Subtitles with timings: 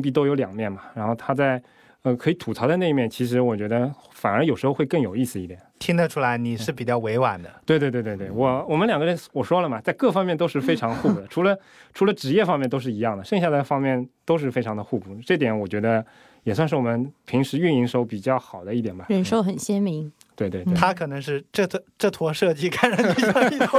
[0.00, 1.62] 币都有两面嘛，然后他在
[2.02, 5.58] 呃可以吐槽的那一面，其实我觉得反而有时候会更有意思一点。
[5.78, 7.50] 听得出来你是比较委婉的。
[7.64, 11.58] 对对对对对，我我们两个人我说了嘛，在各方面都是非常互补的， 除了
[11.94, 15.14] 除了职业方面都是一样的，剩下的方面都是非常的互补。
[15.24, 16.04] 这点我觉得
[16.42, 19.06] 也算是我们平时运营时候比较好的一点吧。
[19.08, 20.12] 人设很鲜明。
[20.36, 23.78] 对对对，他可能是这坨这坨设计看上去像一坨，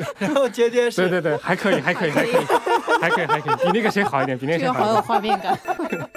[0.18, 2.44] 然后接接是，对对对，还可以还可以还可以
[3.00, 5.38] 还可以还可以，比那个谁好一点，比那个谁这个好有好一点。
[5.38, 6.10] 画面感。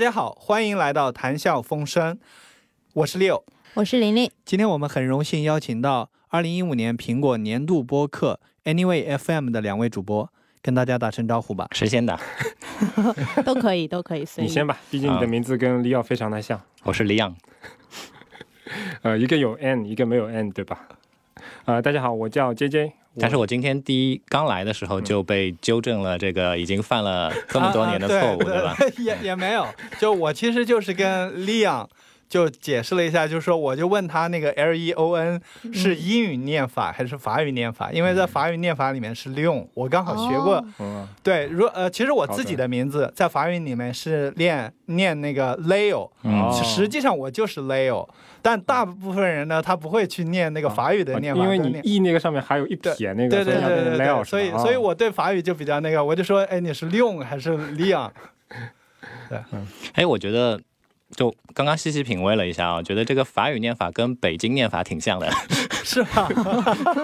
[0.00, 2.18] 大家好，欢迎来到谈笑风生，
[2.94, 3.42] 我是 Leo。
[3.74, 11.68] 我是玲玲，今天我们很荣幸邀请到二零一五年苹果年度播客 Anyway FM 的两位主播，跟大家打声招呼吧。
[11.72, 12.18] 谁先打？
[13.44, 14.46] 都可以，都可以随意。
[14.46, 17.36] 你先吧，毕竟你的名字跟李耀非常的像，我是李阳。
[19.02, 20.88] 呃，一个有 n，一个没有 n，对吧？
[21.66, 28.86] 呃，大家好，我叫 J J，但是我今天第一刚来的时候就被纠正了，这个已经犯了这么多年的错误，啊啊吧？？
[28.98, 29.66] 也也没有，
[29.98, 31.88] 就我其实就是跟 Leon
[32.30, 35.38] 就解释了一下，就是说我就问他那个 L E O N
[35.72, 40.64] 是英语念法还是法语念法，因为在法语念法里面是 Leon，我刚好学过。
[41.24, 46.08] 对，如呃，其实我自己的名字在法语里面是念念那个 Leo，
[46.62, 48.08] 实际上我就是 Leo，
[48.40, 51.80] 但大部分人呢，他不会去念那个法语的念法，因为你念。
[51.84, 58.08] E 那个上面还有一撇那个，对对对对对 Leo，所以所以我对法语就比较那个，我就说，哎，你是 Leon 还是 Leon？
[59.94, 60.60] 哎，我觉得
[61.16, 65.30] 就刚刚细细品味了一下啊，觉得这个法语念法跟北京念法挺像的。
[65.82, 66.28] 是吧？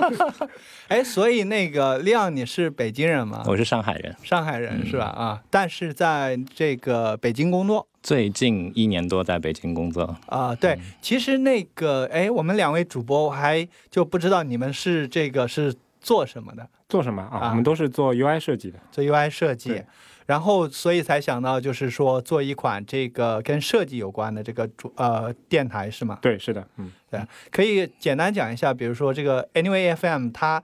[0.89, 3.43] 哎，所以那个 Leon 你是北京人吗？
[3.47, 5.07] 我是上海人，上海人嗯是吧？
[5.07, 10.17] 啊，但是在这个北京工作最近一年多在北京工作。
[10.27, 17.39] 啊、对，其实那个哎，我们两位主播我还就不知道你们是这个是做什么的，做什么啊？
[17.41, 18.79] 啊我们都是做 UI 设计的。
[18.93, 19.87] 做 UI 设计对，
[20.27, 26.19] 然后所以才想到就是说做一款这个跟设计有关的这个主呃电台是吗？
[26.21, 27.21] 对，是的，嗯，对
[27.51, 30.63] 可以简单讲一下，比如说这个 Anyway FM 它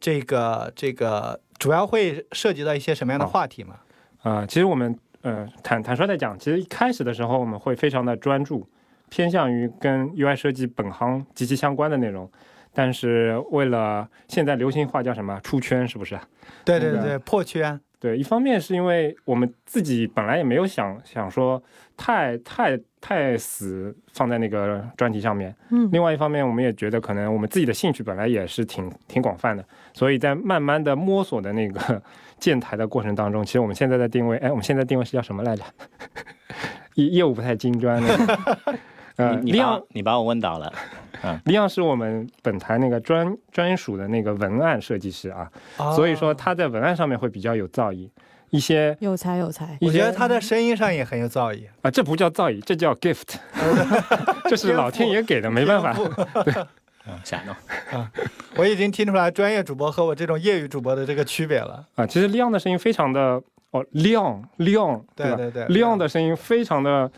[0.00, 3.76] 这个这个主要会涉及到一些什么样的话题吗？
[4.22, 8.68] 啊，其实我们呃坦坦率的讲，其实一开始的时候我们会非常的专注，
[9.10, 12.30] 偏向于跟 UI 设计本行极其相关的内容。
[12.76, 16.14] 但是为了现在流行话叫什么出圈，是不是？
[16.66, 21.62] 那个对对对，破圈对，一方面是因为我们自己本来也没有想想说
[21.96, 32.02] 太太太死放在那个专题上面，嗯，另外一方面，我们也觉得可能我们自己的兴趣本来也是挺挺广泛的，所以在慢慢的摸索的那个
[32.38, 35.64] 建台的过程当中，其实我们现在的定位，哎，我们现在定位是叫什么来着？
[36.96, 38.78] 业业务不太金砖那个。
[39.16, 40.72] 呃，你你把我你把我问倒了。
[41.46, 48.10] 利昂是我们本台那个专专属的那个文案设计师啊，哦所以说他在文案上面会比较有造诣，
[48.50, 49.78] 一些有才有才。
[49.80, 51.66] 我觉得他的声音上也很有造诣。
[51.80, 53.36] 啊，这不叫造诣，这叫 gift，
[54.50, 55.96] 这是老天爷给的，没办法。
[57.06, 58.06] 嗯，瞎弄。
[58.56, 61.86] 我已经听出来专业主播和我这种业余主播的这个区别了。
[61.94, 65.04] 啊，其实亮的声音非常的哦亮亮，吧？
[65.14, 67.10] 对对对，亮的声音非常的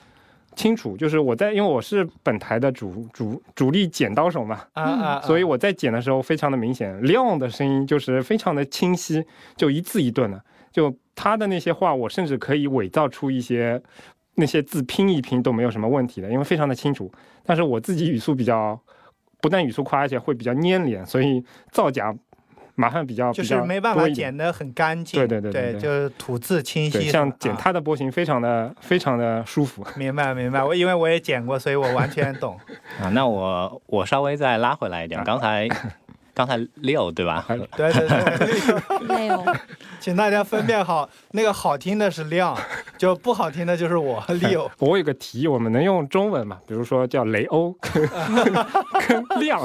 [0.56, 5.20] 清楚，就是我在因为我是本台的主主主力剪刀手嘛，啊啊，啊。
[5.20, 9.22] 所以我在剪的时候非常的明显，亮的声音就是非常的清晰，
[9.56, 13.80] 就一字一顿的，就他的那些话，我甚至可以伪造出一些
[14.34, 17.12] 那些字拼一拼都没有什么问题的，因为非常的清楚。
[17.44, 18.80] 但是我自己语速比较
[19.40, 22.12] 不但语速快，而且会比较粘连，所以造假
[22.76, 25.18] 麻烦比较就是没办法剪得很干净。
[25.20, 27.10] 对对对对对就是吐字清，晰。
[27.10, 29.84] 像剪他的波形非常的非常的舒服。
[29.96, 32.56] 明白明白，我因为我也剪过，所以我完全懂。
[33.02, 35.68] 啊，那我我稍微再拉回来一点，刚才
[36.34, 37.44] 刚才 Leo 对吧？
[37.76, 39.44] 对对对，没有，
[40.00, 42.56] 请大家分辨好，那个好听的是亮，
[42.98, 44.68] 就不好听的就是我 Leo。
[44.78, 46.58] 我有个提议，我们能用中文嘛？
[46.66, 48.08] 比如说叫雷欧跟
[49.06, 49.60] 跟亮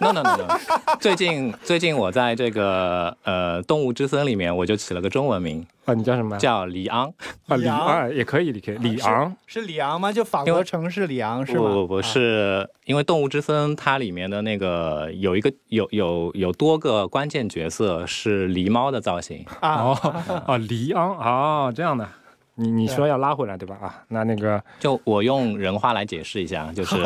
[0.00, 0.58] no no no no，
[1.00, 6.36] 最近最近我在这个呃动物之森里面，我就起了个中文名啊，你叫什么？
[6.38, 7.12] 叫李昂。
[7.48, 9.34] 啊里里昂昂也可以，也可以里昂。
[9.46, 10.12] 是里昂吗？
[10.12, 11.62] 就法国城市里昂是吗？
[11.62, 19.44] 不不不啊是，因为动物之森它里面的那个有一个有有有多个关键角色是狸猫的造型。
[19.60, 19.98] 啊，哦
[20.46, 22.08] 哦，里昂哦，这样的。
[22.54, 23.76] 你你说要拉回来对吧？
[23.80, 26.96] 啊，那那个就我用人话来解释一下，就是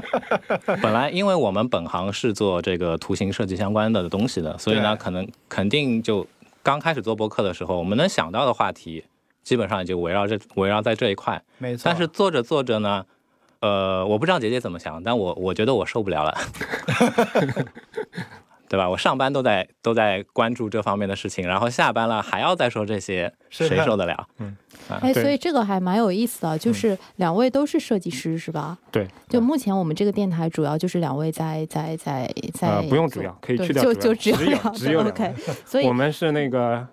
[0.82, 6.26] 本来因为我们本行是做这个图形设计相关的东西的，所以呢，可能肯定就
[6.62, 9.02] 刚开始做播客的时候，我们能想到的话题，
[9.42, 11.42] 基本上也就围绕这围绕在这一块。
[11.56, 11.82] 没错。
[11.86, 13.06] 但是做着做着呢，
[13.60, 16.38] 呃，我不知道姐姐怎么想，但我我觉得我受不了了，
[18.68, 18.88] 对吧？
[18.88, 24.26] 我上班都在都在关注这方面的事情，然后下班了还要再说这些，谁受得了？
[24.38, 24.56] 嗯
[24.88, 28.76] 哎，对所以这个还蛮有意思的，就是两位都是设计师是吧？
[28.90, 35.34] 对，就目前我们这个电台主要就是两位在在在在呃不用主要可以去掉主要就就只有只有只有 OK，
[35.64, 36.86] 所以我们是那个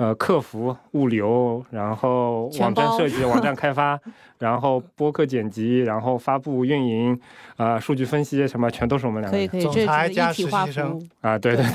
[0.00, 4.00] 呃客服、物流，然后网站设计、网站 开发，
[4.38, 7.20] 然后播客剪辑，然后发布、运营，
[7.58, 11.66] 啊、数据分析什么，全都是我们两个人可以可以，总这是裁加一体化实习生服务，啊，对对，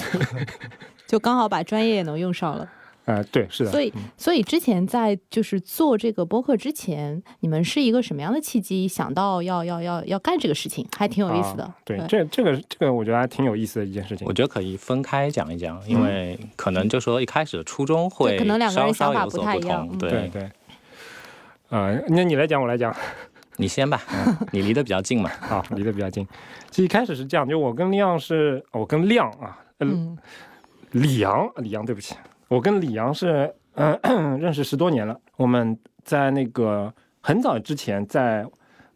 [1.05, 2.67] 就刚好把专业也能用上了。
[3.05, 3.71] 啊，对，是的。
[3.71, 11.63] 所以，所以之前在就是做这个播客之前，你们是一个什么样的契机想到要要要要干这个事情，还挺有意思的。
[11.63, 14.33] 啊对，这这个这个我觉得还挺有意思的一件事情我。
[14.33, 19.97] 觉得可以分开讲一讲，因为可能就说一开始的初衷会对可能两个人想法不稍稍有所太一样。
[19.97, 20.49] 对对。
[21.69, 22.95] 呃，那你来讲，我来讲。
[23.57, 24.01] 你先吧，
[24.51, 25.29] 你离得比较近嘛。
[25.39, 26.27] 啊，离得比较近。
[26.69, 30.17] 其实一开始是这样，就我跟亮是，我跟亮啊，呃，嗯
[30.91, 32.15] 李阳，李阳，对不起，
[32.47, 35.19] 我跟李阳是嗯、呃认识十多年了。
[35.37, 38.45] 我们在那个很早之前在，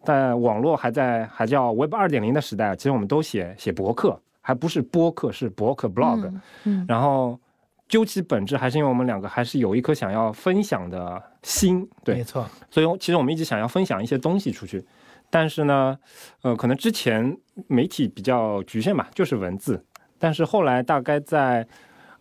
[0.04, 6.26] 在网络还在还叫 Web 二点零的时代，其实我们都写写博客，还不是播客，是博客 blog。
[6.28, 7.40] 嗯嗯然后
[7.88, 14.86] 究其本质，还是因为我们两个还是有一颗想要分享的心，对没，错，所以其实我们一直想要分享一些东西出去，
[15.32, 15.98] 但是呢，
[16.44, 17.36] 呃，可能之前
[17.68, 19.84] 媒体比较局限吧，就是文字。
[20.20, 21.68] 但是后来大概在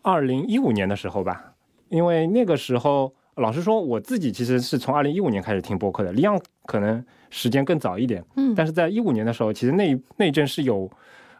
[0.08, 1.52] 二零一五年的时候吧，
[1.90, 10.90] 因为那个时候老实说，我自己其实是从二零一五年开始听播客的，李阳可能时间更早一点，嗯，但是在一五年的时候，其实那那一阵是有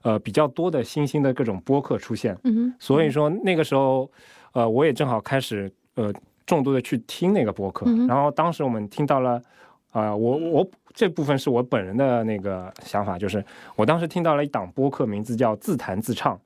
[0.03, 2.75] 呃比较多的新兴的各种播客出现，嗯哼。
[2.79, 4.11] 所以说那个时候，
[4.53, 6.12] 呃，我也正好开始呃
[6.47, 9.43] 重度的去听那个播客，嗯然后当时我们听到了，
[9.93, 13.43] 啊、我我这部分是我本人的那个想法，就是
[13.76, 16.38] 我当时听到了一档播客，名字叫自弹自唱，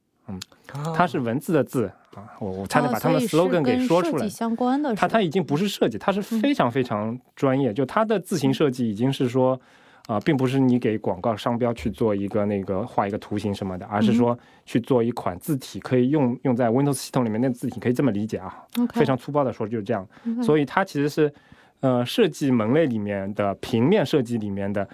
[0.94, 4.28] 它是文字的字啊，我我差点把他们 slogan 给说出来。
[4.28, 7.72] 相关的，它它已经不是设计，它是非常非常专业。
[7.72, 9.58] 就它的字形设计已经是说，
[10.06, 18.52] 啊、并不是你给广告商标去做一个那个画一个图形什么的，而是说去做一款字体，可以用用在 Windows 系统里面那个字体，可以这么理解啊。
[18.94, 20.06] 非常粗暴的说就是这样。
[20.24, 21.32] 嗯所以它其实是，
[21.80, 24.86] 呃，设计门类里面的平面设计里面的，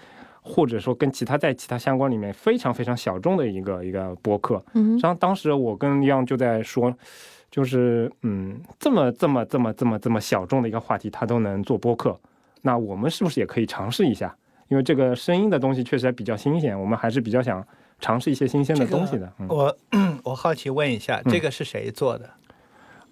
[0.43, 4.63] 或者说跟其他在其他相关里面非常非常小众的一个一个播客。
[4.75, 6.95] 嗯哼然后当时我跟李阳就在说，
[7.51, 12.19] 就是嗯，这么这么这么这么这么小众的一个话题，他都能做播客，
[12.63, 14.35] 那我们是不是也可以尝试一下？
[14.69, 17.67] 因为这个声音的东西确实还比较新鲜，我们还是比较想
[18.01, 19.33] 尝试一些新鲜的东西的。
[19.39, 19.77] 嗯我
[20.23, 22.29] 我好奇问一下，这个是谁做的？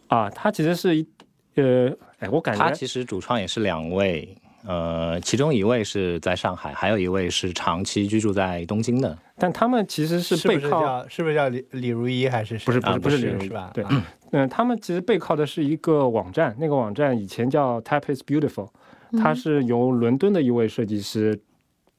[0.09, 1.09] 啊，他其实是一
[1.55, 9.17] 呃，哎，我感觉他其实主创也是两位，呃，其中一位是在上海，还有一位是长期居住在东京的。
[9.39, 13.71] 但他们其实是是不是背靠，叫是不是叫李李如一还是不是不啊是不是李如一是吧？
[13.73, 18.71] 对啊嗯，他们其实背靠的是一个网站，那个网站以前叫 Type is Beautiful，
[19.13, 21.39] 它嗯是由伦敦的一位设计师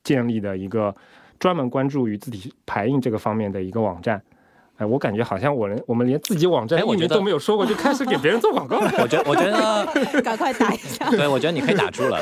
[0.03, 0.93] 建立的一个
[1.39, 4.21] 专门关注于字体排印这个方面的一个网站。
[4.77, 8.91] 哎，我感觉好像我连我们连自己网站域名哎我觉得都没有说过，就开始给别人做广告了。
[9.01, 9.85] 我觉我觉得，
[10.21, 11.09] 赶快打一下。
[11.09, 12.19] 对我觉得你可以打住了。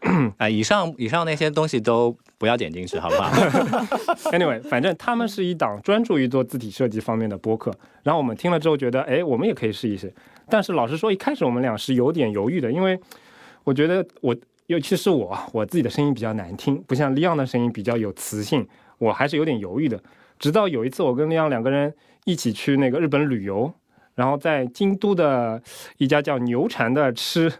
[0.36, 3.30] 哎，以上以上那些东西都不要点进去，好不好
[4.30, 7.72] ？Anyway，反正他们是一档专注于做字体设计方面的播客。
[8.02, 10.12] 然后我们听了之后觉得，哎，我们也可以试一试。
[10.48, 13.00] 但是老实说，一开始我们俩是有点犹豫的，因为
[13.64, 19.98] 我觉得我，尤其是我，我自己的声音比较难听，不像 Leon 的声音比较有磁性，我还是有点犹豫的。
[20.38, 21.92] 直到有一次，我跟利昂两个人
[22.24, 23.72] 一起去那个日本旅游，
[24.14, 25.62] 然后在京都的
[25.98, 27.52] 一家叫牛禅的吃，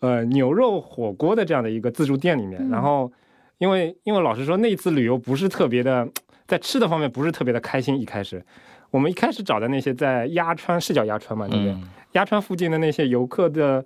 [0.00, 3.10] 呃牛肉火锅的这样的一个自助店里面，嗯然后
[3.58, 6.08] 因为因为老实说那次旅游不是特别的，
[6.46, 7.98] 在吃的方面不是特别的开心。
[8.00, 8.44] 一开始，
[8.90, 11.72] 我们一开始找的那些在鸭川是叫鸭川嘛，对不对？
[11.72, 13.84] 嗯，鸭川附近的那些游客的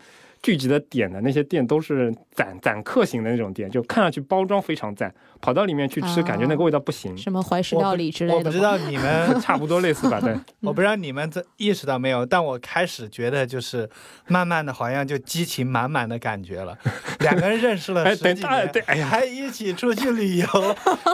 [0.49, 8.41] 聚集的点的那些店都是攒攒客型的那种店，就看上去包装非常赞，跑到里面去吃，啊感觉那个味道不行，什么怀石料理之类的吗？
[8.41, 10.19] 我不知道你们， 差不多类似吧？
[10.19, 10.35] 对，
[10.67, 13.87] 我不知道你们这意识到没有，但我开始觉得就是
[14.27, 16.75] 慢慢的，好像就激情满满的感觉了。
[17.21, 20.47] 两个人认识了 哎，十几年，对，哎呀，还一起出去旅游，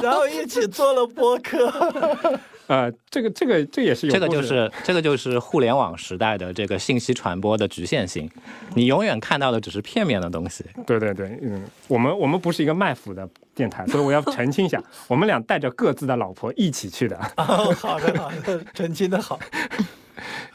[0.00, 2.38] 然后一起做了播客。
[2.66, 8.30] 呃，这个这个这也是有这个就是这个就是互联网时代的这个信息传播的局限性，
[8.75, 10.64] 你永远看到的只是片面的东西。
[10.87, 19.38] 对对对，嗯，我们我们不是一个卖腐的电台，所以我要澄清一下，我们俩带着各自的老婆一起去的，哦，好的好的，澄清的好。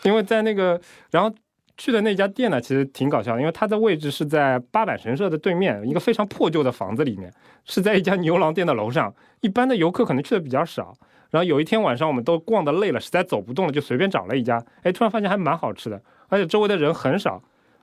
[0.03, 1.31] 因为在那个，然后
[1.77, 7.31] 去的那家店呢，其实挺搞笑的，因为它的位置是在八坂神社的对面，一个非常破旧的房子里面，
[7.65, 9.13] 是在一家牛郎店的楼上。
[9.41, 10.97] 一般的游客可能去的比较少。
[11.29, 17.41] 然后有一天晚上，我们都逛得累了，实在走不动了，就随便找了一家，哎，突然发现还蛮好吃的，而且周围的人很少，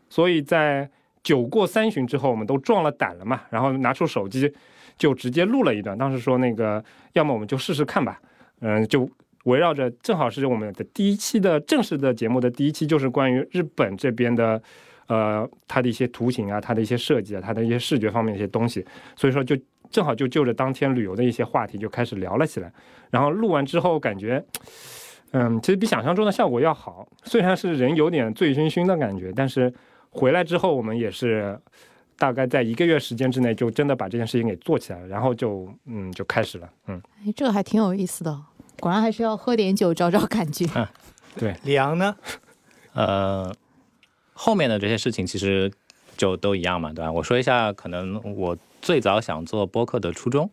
[0.09, 0.89] 所以在
[1.23, 4.53] 酒过三巡之后，我们都壮了胆了嘛，然后拿出手机
[4.97, 5.97] 就直接录了一段。
[5.97, 8.21] 当时说那个，要么我们就试试看吧，
[8.61, 9.09] 嗯，就
[9.45, 14.61] 围绕着正好是我们的第一期的正式的节目的第一期，就是关于日本这边的，
[15.07, 18.85] 呃，它的一些图形啊，它的一些设计啊，它的一些视觉方面的一些东西，
[19.17, 19.57] 所以说就
[19.97, 22.71] 正好就就着当天旅游的一些话题就开始聊了起来。
[23.11, 24.45] 然后录完之后感觉，
[25.31, 29.73] 嗯，其实比想象中的效果要好，虽然是人有点醉醺醺的感觉，但是
[30.11, 31.59] 回来之后我们也是。
[32.19, 38.41] 大概在一个月时间之内，就真的把这件事情给做起来了，然后就嗯就开始了，嗯，哎，这个还挺有意思的，
[38.81, 40.65] 果然还是要喝点酒找找感觉。
[41.39, 42.17] 对， 李阳呢？
[42.95, 43.55] 呃，
[44.33, 45.71] 后面的这些事情其实
[46.17, 47.13] 就都一样嘛，对吧？
[47.13, 50.49] 我说一下，可能我最早想做播客的初衷。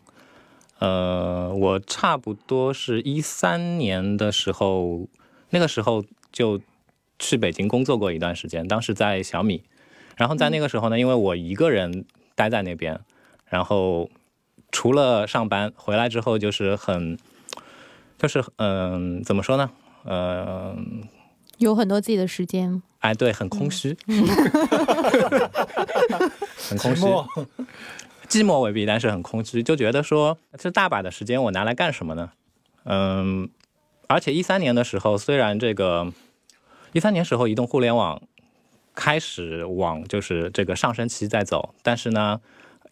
[0.80, 5.08] 呃，我差不多是一三年的时候，
[5.52, 6.60] 那个时候就
[7.20, 9.62] 去北京工作过一段时间，当时在小米。
[10.18, 13.00] 然后在那个时候呢，因为我一个人待在那边，
[13.46, 14.10] 然后
[14.72, 17.20] 除了上班回来之后，就是很，
[18.18, 19.70] 就是嗯，怎么说呢？
[20.06, 21.04] 嗯，
[21.60, 22.82] 有很多自己的时间。
[23.00, 23.96] 哎，对，很空虚，
[26.58, 27.06] 很空虚，
[28.34, 32.32] 寂寞未必，但是很空虚，就觉得说这大把的时间我拿来干什么呢？
[32.86, 33.48] 嗯，
[34.08, 36.12] 而且一三年的时候，虽然这个
[36.94, 38.22] 一三年时候移动互联网。
[38.96, 42.40] 开始往就是这个上升期在走，但是呢，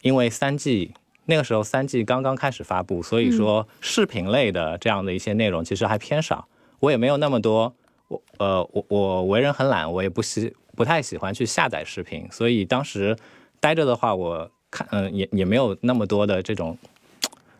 [0.00, 0.92] 因为三 G
[1.26, 6.48] 那个时候三 G 刚刚开始发布，所以说视频类的这样的一些内容其实还偏少。
[6.80, 7.76] 我也没有那么多，
[8.08, 13.16] 我呃我我为人很懒，我也不喜不太喜欢去下载视频，所以当时
[13.60, 16.76] 待着的话，我看嗯也也没有那么多的这种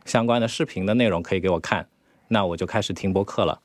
[0.05, 1.87] 相关的视频的内容可以给我看，
[2.27, 3.61] 那我就开始听播客了。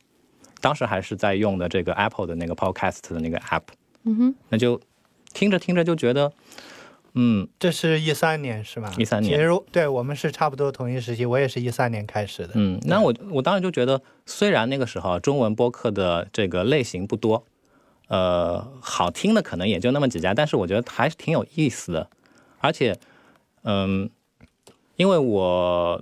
[0.62, 3.64] 当时还是在用的这个 Apple 的那个 Podcast 的那个 App。
[4.04, 4.80] 嗯哼，那就
[5.34, 6.32] 听着听着就觉得，
[7.14, 8.94] 嗯，这是一三年是吧？
[8.98, 12.54] 一三年，其实对我们是差不多同一时期，我也是一三年开始的。
[12.56, 17.44] 嗯，那我我当时就觉得，虽然那个时候中文播客的这个类型不多，
[18.08, 22.10] 呃，好听的可能也就那么几家，但是我觉得还是挺有意思的，
[22.60, 22.98] 而且，
[23.68, 24.10] 嗯，
[24.96, 26.02] 因为我。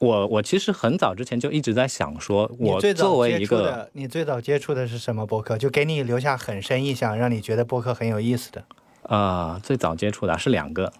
[0.00, 5.56] 我我其实很早之前就一直在想说，我作为一个你最早接触的是什么播客？
[5.56, 8.64] 就给你留下很深印象，让你觉得播客很有意思的。
[9.04, 10.92] 啊，最早接触的是两个，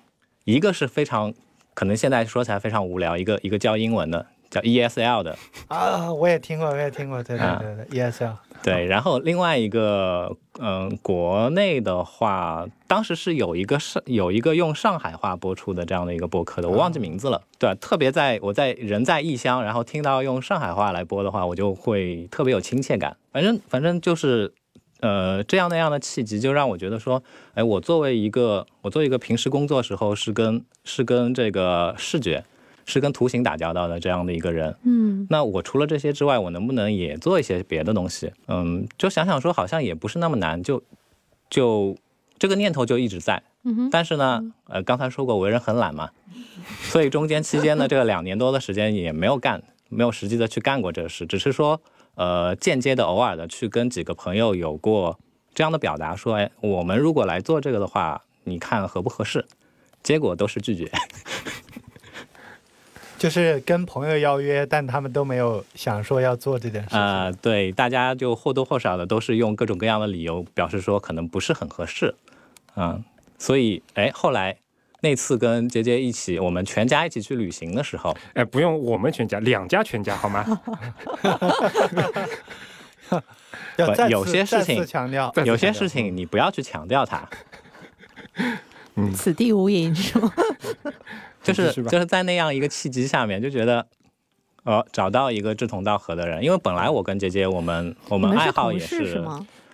[0.44, 1.34] 一个是非常
[1.74, 4.24] 可能现在说起来非常无聊，一个一个教英文的。
[4.54, 8.36] 叫 ESL 的啊，我也听过，我也听过，对对对对，ESL。
[8.62, 17.42] 对，然后另外一个，嗯，国内的话，当时是有一个上有一个用上海话播出的这样的一个播客的，我忘记名字了。
[17.58, 23.16] 对，特别在我在人在异乡，然后听到用上海话来播的话，我就会特别有亲切感。
[23.32, 24.54] 反正反正就是，
[25.00, 27.22] 呃，这样那样的契机，就让我觉得说，
[27.54, 32.44] 哎，我作为一个我作为一个平时工作时候是跟是跟这个视觉。
[32.86, 38.32] 是跟图形打交道的这样的一个人，嗯，那我除了这些之外，我能不能也做一些别的东西？
[38.46, 40.82] 嗯，就想想说，好像也不是那么难，就
[41.48, 41.96] 就
[42.38, 43.42] 这个念头就一直在。
[43.90, 46.10] 但是呢，呃，刚才说过为人很懒嘛，
[46.82, 51.80] 所以中间期间呢这个两年多的时间也没有干，没有实际的去干过这个事，只是说，
[52.14, 55.18] 呃，间接的、偶尔的去跟几个朋友有过
[55.54, 59.46] 这样的表达，说，哎，我们如果来做这个的话，你看合不合适？
[60.02, 60.90] 结果都是拒绝。
[63.24, 67.32] 就是跟朋友邀约，但他们都没有想说要做这件事啊。
[67.40, 72.14] 对，大家就或多或少的都是用各种各样的理由表示说可能不是很合适，
[72.76, 73.02] 嗯，
[73.38, 74.54] 所以哎，后来
[75.00, 80.60] 那次跟杰杰一起，我们全家一起去旅行的时候，哎，不用我们全家，两家全家好吗？
[83.78, 87.26] 要 有些事情强调，有些事情你不要去强调它。
[88.96, 90.30] 嗯，此地无银是吗？
[91.44, 93.86] 就是就是在那样一个契机下面，就觉得，
[94.64, 99.22] 呃，找到一个志同道合的人，因为本来我跟姐姐我们我们爱好也是，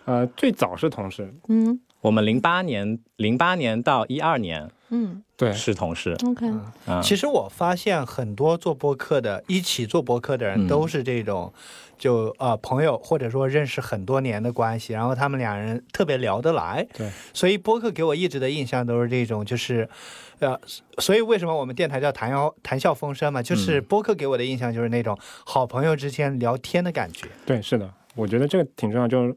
[0.05, 5.23] 呃，最早是同事，嗯，我们零八年零八年到一二年嗯。
[5.41, 6.47] 对，是同事，OK，
[6.85, 7.01] 啊。
[7.03, 10.69] 其实我发现很多做播客的，一起做播客的人嗯。
[10.69, 11.51] 都是这种，
[11.97, 16.87] 就呃朋友或者说认识很多年的关系，然后他们两人特别聊得来。
[16.93, 19.89] 对，所以播客给我一直的印象都是这种，就是，
[20.41, 20.59] 呃，
[20.99, 25.17] 所以为什么我们电台叫谈笑谈笑风生嘛，就是嗯播客给我的印象就是那种
[25.47, 27.29] 好朋友之间聊天的感觉。
[27.47, 29.07] 对，是的，我觉得这个挺重要。
[29.07, 29.37] 就是，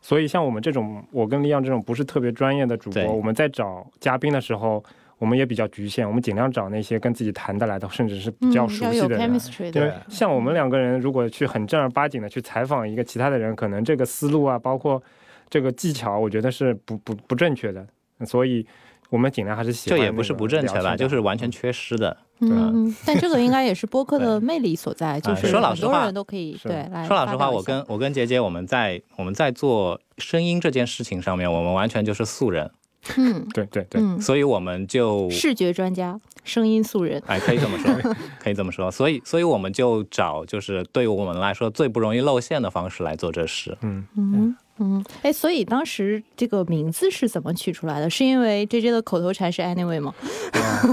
[0.00, 4.82] 所以像我们这种，我跟利昂这种不是特别专业的主播，我们在找嘉宾的时候，
[5.18, 9.40] 我们也比较局限，我们尽量找那些跟自己谈得来的，甚至是比嗯，较熟悉的人。
[9.70, 15.00] 对，像我们两个人如果去很正儿八经的去采访一个其他的人，可能这个思路啊，包括
[15.48, 17.86] 这个技巧，我觉得是不不不正确的。
[18.26, 18.66] 所以
[19.10, 22.16] 我们尽量还是喜欢、这也不是不正确吧，就是完全缺失的。
[22.40, 32.70] 嗯，嗯但这个应该也是播客的魅力所在，就哎是说老实话人都可以对来说老实话，我跟我跟杰杰，我们在我们在做声音这件事情上面，我们完全就是素人，
[33.18, 33.46] 嗯。
[33.52, 38.90] 对对对，嗯，所以我们就视觉专家，声音素人，哎，可以这么说， 可以这么说。
[38.90, 43.76] 所以，所以我们就找就是对于我们来说最不容易露馅的方式来做这事。
[43.82, 48.08] 嗯，嗯嗯，哎，所以当时这个名字是怎么取出来的？
[48.08, 50.14] 是因为 J J 的口头禅是 anyway 吗？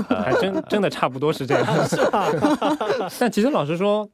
[0.10, 1.66] 还真真的差不多是这样。
[3.18, 4.08] 但其实老实说，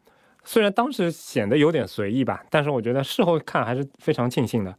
[0.46, 4.70] 虽然当时显得有点随意吧，但是我觉得事后看还是非常庆幸的。
[4.70, 4.77] 啊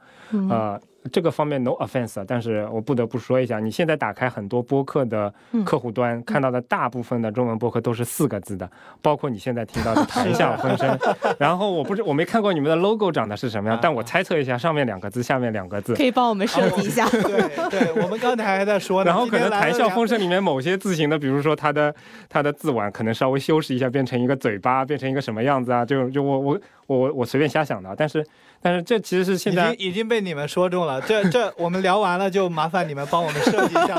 [0.48, 0.80] 呃，
[1.12, 5.32] 这个方面 no offense，啊但是我不得不说一下，你现在打开很多播客的
[5.64, 8.68] 客户端，看到的大部分的中文播客都是四个字的，
[9.02, 10.98] 包括你现在听到的“谈笑风生”。
[11.38, 15.94] 然后我不知我没看过你们的 logo 长得是什么样，但我猜测一下，上面两个字，下面两个字。
[15.94, 17.06] 可以帮我们设计一下。
[17.10, 21.94] 对对，我们刚才还在说呢，然后可能“今天来了谈笑风生”里面某些字形的，比如说它的
[22.28, 25.84] 它的字碗可能稍微修饰一下，变成一个嘴巴，变成一个什么样子啊？
[25.84, 28.24] 就就我我我我我随便瞎想的，但是
[28.64, 33.94] 但是这其实是现已在经已经被你们说中了，这这我们聊完了，就麻烦你们帮我们设计一下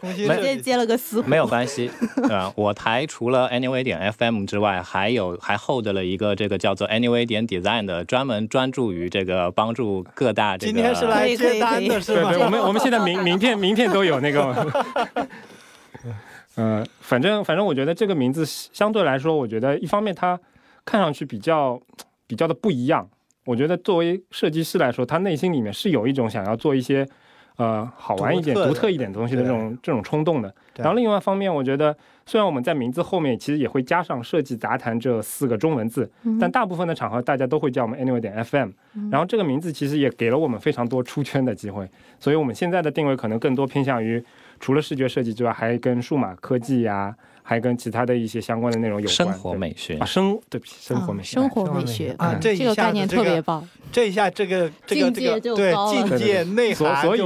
[0.00, 0.60] 重新直接设计。
[0.60, 1.90] 接了个私没有关系，
[2.30, 10.72] 啊、我台除了 Anyway 点 FM 之外，还有还 hold 了一个这个叫做 Anyway 点 Design 的，专门专注于这个帮助各大这个。
[10.74, 12.32] 今天是来接单的是吗？
[12.32, 14.84] 对对，我们我们现在名名片名片都有那个。
[16.56, 20.38] 呃，反正反正我觉得这个名字相对来说，我觉得一方面它
[20.84, 21.80] 看上去比较
[22.26, 23.08] 比较的不一样。
[23.44, 27.06] 我觉得作为设计师来说，他内心里面是有一种想要做一些
[27.56, 30.54] 呃好玩一点、独特独特一点东西的这种这种冲动的。
[30.76, 38.70] 然后另外一方面，我觉得虽然我们在名字后面其实也会加上“设计杂谈”这四个中文字，但大部分的场合大家都会叫我们 Anyway 点 FM。
[39.10, 41.86] 然后这个名字其实也给了我们非常多出圈的机会，
[42.18, 44.22] 所以我们现在的定位可能更多偏向于
[44.60, 49.14] 除了视觉设计之外，还跟数码科技呀、还跟其他的一些相关的内容有关。
[49.14, 51.38] 生活美学啊，，生对不起，生活美学。
[51.38, 53.68] 啊生活美学啊嗯这一下子这个概念特别棒。
[53.90, 57.20] 这一下这个这个境界这个对就高了境界内所所以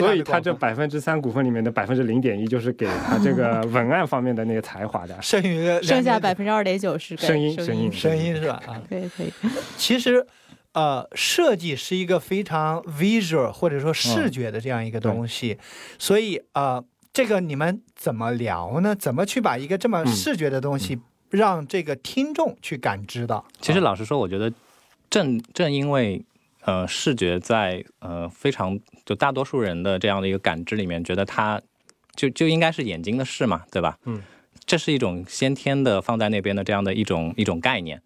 [0.00, 5.16] 所以他这百分之三股份里面的百分之零点一，就是给他这个文案方面的那个才华的。
[5.20, 8.62] 剩余的剩下百分之二点九是给声音声声音声音是吧？
[8.66, 9.32] 啊，可以可以。
[9.76, 10.26] 其实。
[10.72, 15.56] 呃，设计是一个非常 visual 或者说视觉的这样一个东西，
[15.98, 16.84] 所以呃，
[17.16, 18.94] 这个你们怎么聊呢？
[18.94, 21.00] 怎么去把一个这么嗯视觉的东西
[21.30, 23.42] 让这个听众去感知到？
[23.58, 24.52] 其实老实说，我觉得
[25.08, 26.22] 正正因为
[26.60, 31.58] 呃视觉在呃非常就大多数人的这样的一个感知里面，觉得它
[32.14, 33.96] 就就应该是眼睛的事嘛，对吧？
[34.04, 34.20] 嗯，
[34.66, 38.02] 这是一种先天的放在那边的这样的一种一种概念。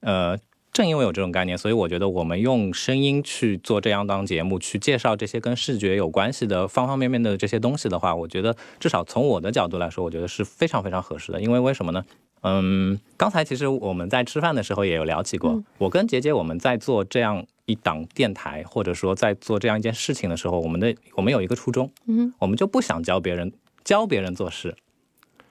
[0.00, 0.38] 呃，
[0.76, 11.40] 正因为有这种概念，所以我觉得我们用声音去做这样档节目，去介绍这些跟视觉有关系的方方面面的这些东西的话，我觉得至少从我的角度来说，我觉得是非常非常合适的。
[11.40, 12.04] 因为为什么呢？
[12.42, 23.50] 嗯，刚才其实我们在吃饭的时候也有聊起过，嗯我跟杰杰我们在做这样一档电台，或者说在做这样一件事情的时候，我们的我们有一个初衷，嗯，我们就不想教别人
[23.82, 24.76] 教别人做事。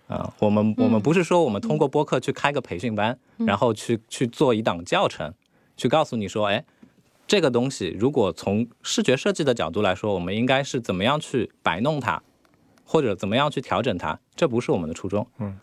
[0.07, 5.33] 啊、我们我们不是说我们通过播客去开个培训班，然后去去做一档教程，
[5.75, 6.63] 去告诉你说，哎，
[7.25, 12.21] 这个东西如果从视觉设计的角度来说，我们应该是怎么样去摆弄它，
[12.85, 15.25] 或者怎么样去调整它，这不是我们的初衷。
[15.39, 15.57] 嗯，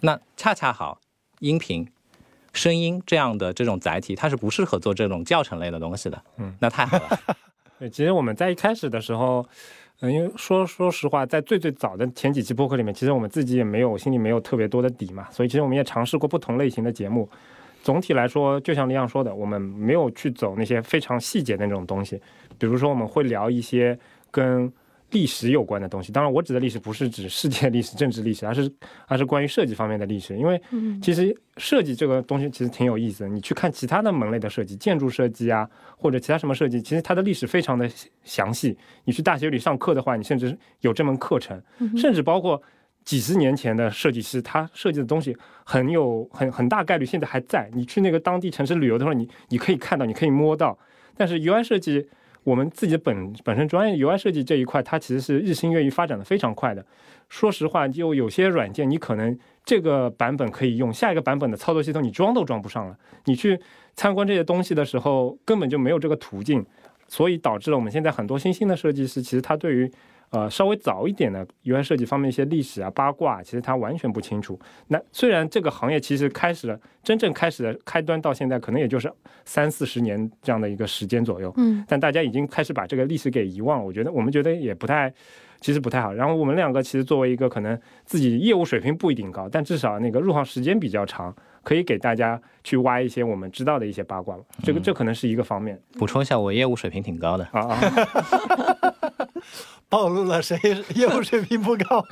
[0.00, 0.98] 那恰恰好，
[1.40, 1.86] 音频、
[2.54, 6.22] 声音这样的这种载体，它是不适合做这种教程类的东西的。
[6.38, 7.20] 嗯，那太好了。
[7.78, 9.46] 对，其实我们在一开始的时候，
[10.02, 17.28] 因为说说实话，在最最早的前几期播客里面，其实我们自己也没有心里没有特别多的底嘛，所以其实我们也尝试过不同类型的节目。
[17.82, 22.20] 总体来说，就像李阳说的，我们没有去走那些非常细节的那种东西，
[22.58, 23.98] 比如说我们会聊一些
[24.30, 24.72] 跟
[25.12, 26.10] 历史有关的东西。
[26.10, 28.70] 当然，我指的历史不是指世界历史、政治历史，而是
[29.06, 30.36] 而是关于设计方面的历史。
[30.36, 33.28] 因为嗯其实设计这个东西其实挺有意思的。
[33.28, 37.88] 你去看其他的门类的设计，建筑设计啊，或者其他什么设计，其实它的历史非常的
[38.24, 38.76] 详细。
[39.04, 41.62] 你去大学里上课的话，你甚至有这门课程，
[41.96, 42.60] 甚至包括
[43.04, 47.68] 几十年前的设计师，他设计的东西很有很很大概率现在还在。
[47.74, 50.78] 你去那个当地城市旅游的时候，你你可以看到，你可以摸到。
[51.14, 52.08] 但是 UI 设计，
[52.44, 56.84] 我们自己的本本身专业 UI 设计这一块，它其实是日新月异，发展的非常快的。
[57.28, 62.98] 说实话，就有些软件你可能这个版本可以用，下一个版本的操作系统你装都装不上了。
[63.24, 63.58] 你去
[63.94, 66.64] 参观这些东西的时候，根本就没有这个途径，
[67.08, 69.90] 所以导致了我们现在很多新兴的设计师，其实他对于
[70.32, 74.58] 呃稍微早一点的 UI 设计方面一些历史啊八卦，其实他完全不清楚。
[74.88, 79.12] 那虽然这个行业其实开始了真正开始的开端到现在，可能也就是
[79.44, 83.84] 三四十年这样的一个时间左右，嗯但大家已经开始把这个历史给遗忘了。
[83.84, 85.12] 我觉得我们觉得也不太，
[85.60, 86.12] 其实不太好。
[86.12, 94.42] 然后我们两个其实作为一个可能自己业务水平不一定高，但至少那个入行时间比较长，可以给大家去挖一些我们知道的一些八卦吧。
[94.62, 97.44] 这个这可能是一个方面补充一下，我业务水平挺高的。
[97.52, 97.78] 啊啊。
[99.92, 100.58] 暴露了谁
[100.94, 102.02] 业务水平不高？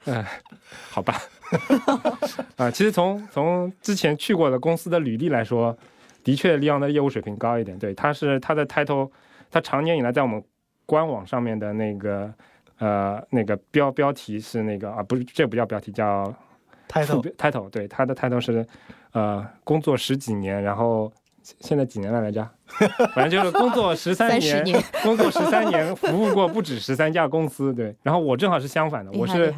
[0.88, 1.20] 好吧，
[2.56, 5.76] 啊，其实从从之前去过的公司的履历来说，
[6.24, 7.78] 的确利昂的业务水平高一点。
[7.78, 9.10] 对，他是他的 title，
[9.50, 10.42] 他常年以来在我们
[10.86, 12.32] 官网上面的那个
[12.78, 16.34] 呃那个标标题是那个啊，不是这不叫标题，叫
[16.88, 17.68] title title。
[17.68, 18.66] 对，他的 title 是
[19.12, 21.12] 呃工作十几年，然后
[21.42, 22.48] 现在几年了来着？
[23.14, 27.72] 反正就是工作十三30年 工作十三年，服务过不止十三家公司。
[27.74, 29.54] 对，然后我正好是相反的，我是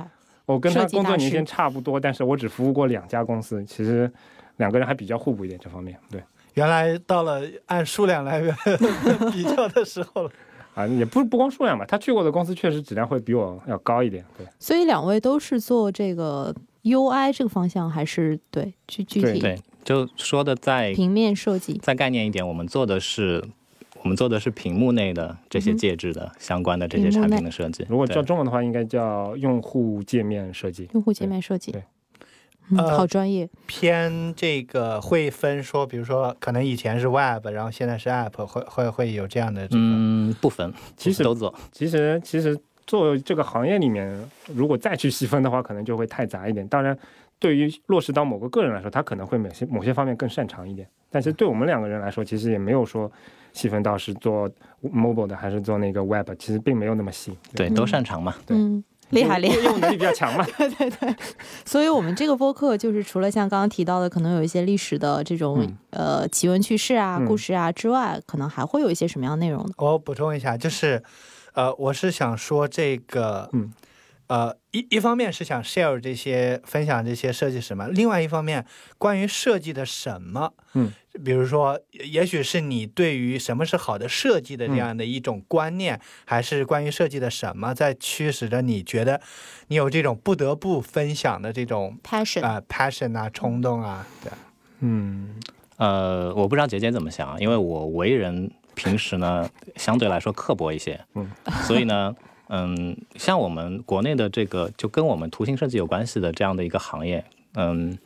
[0.46, 4.10] 我跟他工作年限差不多，但是我只服务过两家公司，其实
[4.56, 5.98] 两个人还比较互补一点这方面。
[6.10, 6.22] 对
[6.54, 8.42] 原来到了按数量来
[9.32, 10.30] 比较的时候了。
[10.74, 14.24] 啊，也不不光数量吧，他去过的公司确实质量会比我要高一点。
[14.38, 21.78] 对所以两位都是做这个 UI 这个方向，还是对具具体对，就说的在平面设计？
[21.82, 23.42] 再概念一点，我们做的是
[24.02, 27.84] 我们做的是屏幕内的这些介质的相关的这些产品的设计。
[27.88, 30.88] 如果叫中文的话，应该叫用户界面设计。
[30.92, 31.82] 用户界面设计，对
[32.70, 33.48] 嗯，呃好专业。
[33.66, 39.80] 偏这个会分说，比如说可能以前是 Web，然后现在是 App，会会会有这样的这个。
[39.80, 41.52] 嗯，不分，其实都做。
[41.72, 44.16] 其实其实做这个行业里面，
[44.54, 46.66] 如果再去细分的话，可能就会太杂一点。
[46.68, 46.96] 当然，
[47.42, 50.88] 对于落实到某个个人来说，他可能会某些某些方面更擅长一点。
[51.10, 53.10] 但是对我们两个人来说，其实也没有说
[53.52, 54.48] 细分到是做
[54.80, 57.36] mobile 的还是做那个 web，其实并没有那么细。
[57.56, 58.32] 对，都擅长嘛。
[58.46, 59.56] 对嗯，厉害厉害。
[59.56, 60.46] 业务能力比较强嘛。
[60.56, 61.16] 对对对，
[61.64, 69.72] 所以我们这个播客就是除了像刚刚提到的，可能有一些历史的这种、嗯呃奇闻趣事啊、嗯故事啊之外，可能还会有一些什么样的内容呢？
[69.78, 71.02] 我补充一下，就是，
[71.54, 73.70] 呃，我是想说这个，嗯，
[74.32, 78.64] 呃，一一方面是想 share 这些分享这些设计什么，另外一方面
[78.96, 80.90] 关于设计的什么，嗯，
[81.22, 89.20] 比如说，也许是你对于什么是好的设计的这样的一种观念，还是关于设计的什么在驱使着你觉得
[89.66, 94.32] 你有这种不得不分享的这种 passion，、啊、passion 啊冲动啊，对，
[94.80, 95.34] 嗯
[95.76, 101.30] 呃，我不知道姐姐怎么想，因为我为人平时呢相对来说刻薄一些，嗯，
[101.66, 102.14] 所以呢，
[102.54, 107.96] 嗯，像我们国内的这个就跟我们图形设计有关系的这样的一个行业，嗯，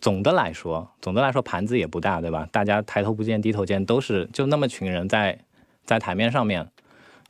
[0.00, 2.48] 总的来说，总的来说盘子也不大，对吧？
[2.50, 5.38] 大家抬头不见低头见，都是就那么群人在
[5.84, 6.68] 在台面上面，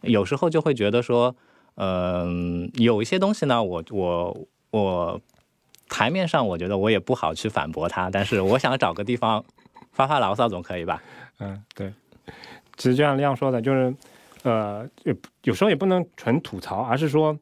[0.00, 1.36] 有时候就会觉得说，
[1.74, 5.20] 嗯，有一些东西呢，我我我
[5.90, 9.44] 台面上我觉得我也不好去反驳他，但是我想找个地方
[9.90, 11.02] 发发牢骚总可以吧？
[11.38, 11.92] 嗯，对。
[12.78, 13.94] 其实就像亮说的，就是
[14.42, 17.38] 呃，有有时候也不能纯吐槽，而是说，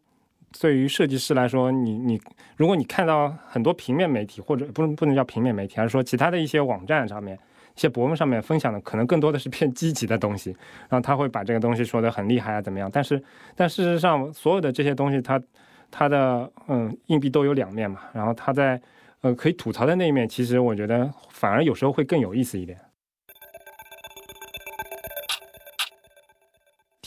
[0.61, 2.21] 对于设计师来说，你你
[2.57, 7.39] 如果你看到很多平面媒体或者不能不能叫平面媒体，而是说其他的一些网站上面。
[7.77, 10.51] 一些博文上面分享的可能更多的是偏积极的东西，
[10.89, 12.91] 然后他会把这个东西说的很厉害啊怎么样？
[12.93, 13.23] 但是
[13.55, 15.41] 但事实上，所有的这些东西它
[15.89, 18.79] 它的嗯硬币都有两面嘛，然后它在
[19.21, 22.77] 呃可以吐槽的那一面，其实我觉得反而有时候会更有意思一点。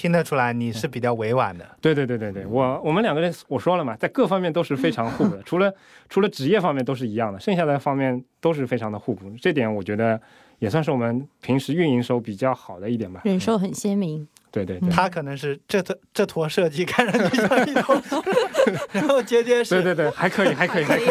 [0.03, 1.65] 听得出来你是比较委婉的。
[1.79, 5.73] 对对对对对，我我们两个人我说了嘛，在各方面都是非常互补的， 除了
[6.09, 9.31] 除了职业方面都是一样的，剩下的方面都是非常的互补。
[9.41, 10.19] 这点我觉得
[10.59, 13.21] 也算是我们平时运营时候比较好的一点吧。
[13.23, 14.27] 人设很鲜明。
[14.53, 17.99] 对对对，他可能是这坨这坨设计看上去像一坨，
[18.93, 21.09] 然后杰杰对是对对，还可以还可以还可以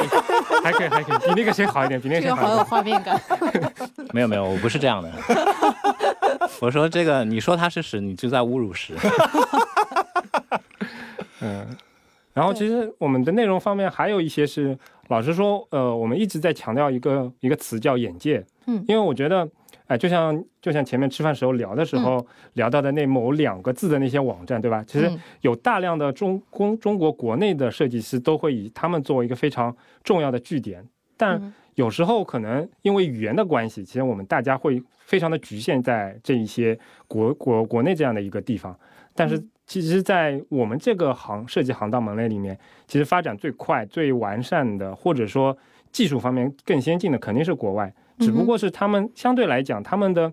[0.62, 2.64] 还可以还可以，比那个谁好一点， 比那个谁这个好一点。
[2.64, 3.20] 画面感。
[4.14, 5.11] 没有没有，我不是这样的。
[6.61, 8.94] 我说这个，你说他是屎，你就在侮辱屎。
[11.40, 11.66] 嗯
[12.33, 14.78] 然后其实我们的内容方面还有一些是，
[15.09, 19.46] 老实说，呃，我们一直在强调一个一个词叫眼界，嗯因为我觉得，
[19.92, 24.83] 哎、就像就像前面吃饭时候聊的时候、聊到的那某两个字的那些网站，对吧？
[24.87, 30.83] 其实嗯有大量的中公中国国内的设计师都会以他们作为一个非常重要的据点，
[31.18, 38.74] 但嗯有时候可能因为语言的关系，其实我们大家会非常的局限在这一些国国国内这样的一个地方。
[39.14, 45.55] 但是其实，在我们这个行设计行当门类里面，其实发展最快、最完善的，或者说
[45.90, 47.92] 技术方面更先进的，肯定是国外。
[48.18, 50.33] 只不过是他们相对来讲，他们的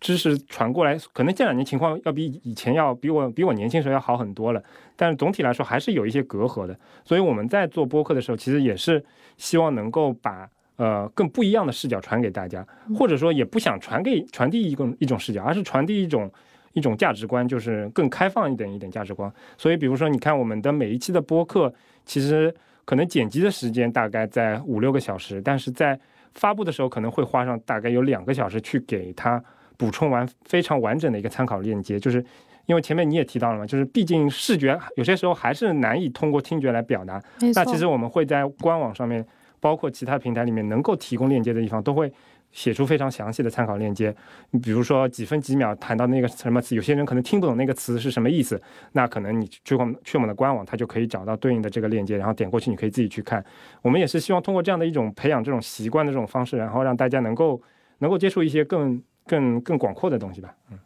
[0.00, 4.62] 知识传过来，可能这两年情况要比以前要比我比我年轻时候要好很多了。
[4.94, 6.78] 但是总体来说，还是有一些隔阂的。
[7.04, 9.02] 所以我们在做播客的时候，其实也是
[9.36, 16.30] 希望能够把呃更不一样的视角传给大家，或者说也不想传给传递一种一种视角，而是传递一种
[16.74, 19.32] 一种价值观，就是更开放一点一点价值观。
[19.56, 21.72] 所以比如说，你看我们的每一期的播客，
[22.04, 25.98] 其实可能剪辑的时间大概在五六个小时，但是在
[26.36, 29.42] 发布的时候可能会花上大概有两个小时去给它
[29.76, 32.24] 补充完非常完整的一个参考链接，就是。
[32.66, 37.22] 因为前面你也提到了嘛，就是毕竟视觉有些时候还是难以通过听觉来表达，
[37.54, 39.24] 那其实我们会在官网上面，
[39.60, 42.12] 包括其他平台里面能够提供链接的地方，都会
[42.56, 44.16] 写出非常详细的参考链接。
[44.50, 48.58] 你比如说几分几秒谈到那个什么词，有些人可能听不懂那个词是什么意思，
[48.92, 53.44] 那可能你去我们去我们的官网，他就可以找到对应的这个链接，然后点过去，你可以自己去看。
[53.82, 57.60] 我们也是希望通过这样的一种培养这种习惯的这种方式，然后让大家能够
[57.98, 60.54] 能够接触一些更更更广阔的东西吧。
[60.72, 60.78] 嗯。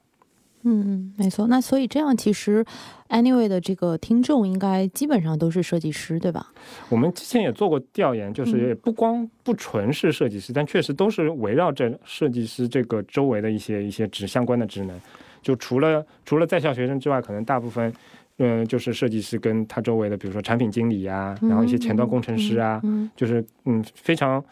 [0.62, 1.46] 嗯嗯，没错。
[1.46, 2.64] 那所以这样，其实
[3.08, 6.52] Anyway 的这个听众应该基本上都是设计师，对吧？
[6.88, 15.00] 我们之前也做过调研，就是嗯也不光不纯是设计师，但确实都是围绕着设计师这个周围的一些一些职相关的职能。
[15.42, 17.92] 就除了除了在校学生之外，可能大部分，
[18.38, 24.44] 嗯、就是设计师跟他周围的，比如说产品经理呀、然后一些前端工程师啊，嗯，就是嗯非常。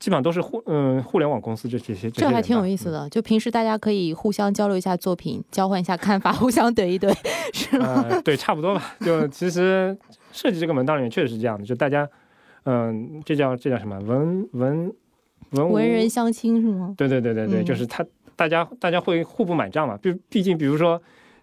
[0.00, 2.84] 基本上都是互嗯互联网公司这些些，这还挺有意思。
[2.84, 3.08] 思的。
[3.10, 7.14] 就平时大家可以互相交流一下作品，交换一下看法，互相怼一怼，
[7.52, 8.04] 是吗？
[8.08, 8.96] 呃，对，差不多吧。
[9.00, 9.96] 就其实
[10.32, 12.08] 设计这个门道里面确实是这样的，就大家，
[12.64, 14.92] 嗯、这叫这叫什么文文
[15.50, 16.94] 文文人相亲是吗？
[16.96, 18.02] 对对对对对，嗯就是他
[18.34, 19.98] 大家大家会互不买账嘛。
[20.00, 21.00] 毕毕竟，比如说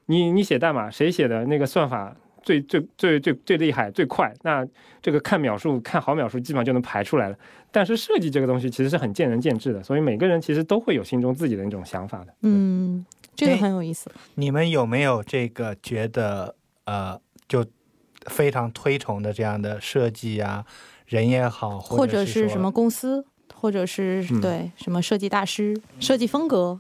[0.08, 2.16] 你你写代码，谁写的那个算法
[2.48, 4.66] 最最最最最厉害最快，那
[5.02, 7.38] 这个看秒数看好秒数基本上就能排出来了。
[7.72, 12.34] 但是设计这个东西其实是很见仁见智的，所以每个人其实都会有心中自己的那种想法的。
[12.44, 13.06] 嗯，
[13.36, 14.10] 这个哎很有意思。
[14.36, 16.56] 你们有没有这个觉得
[16.86, 17.66] 呃，就
[18.28, 20.66] 非常推崇的这样的设计啊，
[21.06, 26.80] 人也好，或者者是什么公司，或者是、嗯对什么设计大师、设计风格。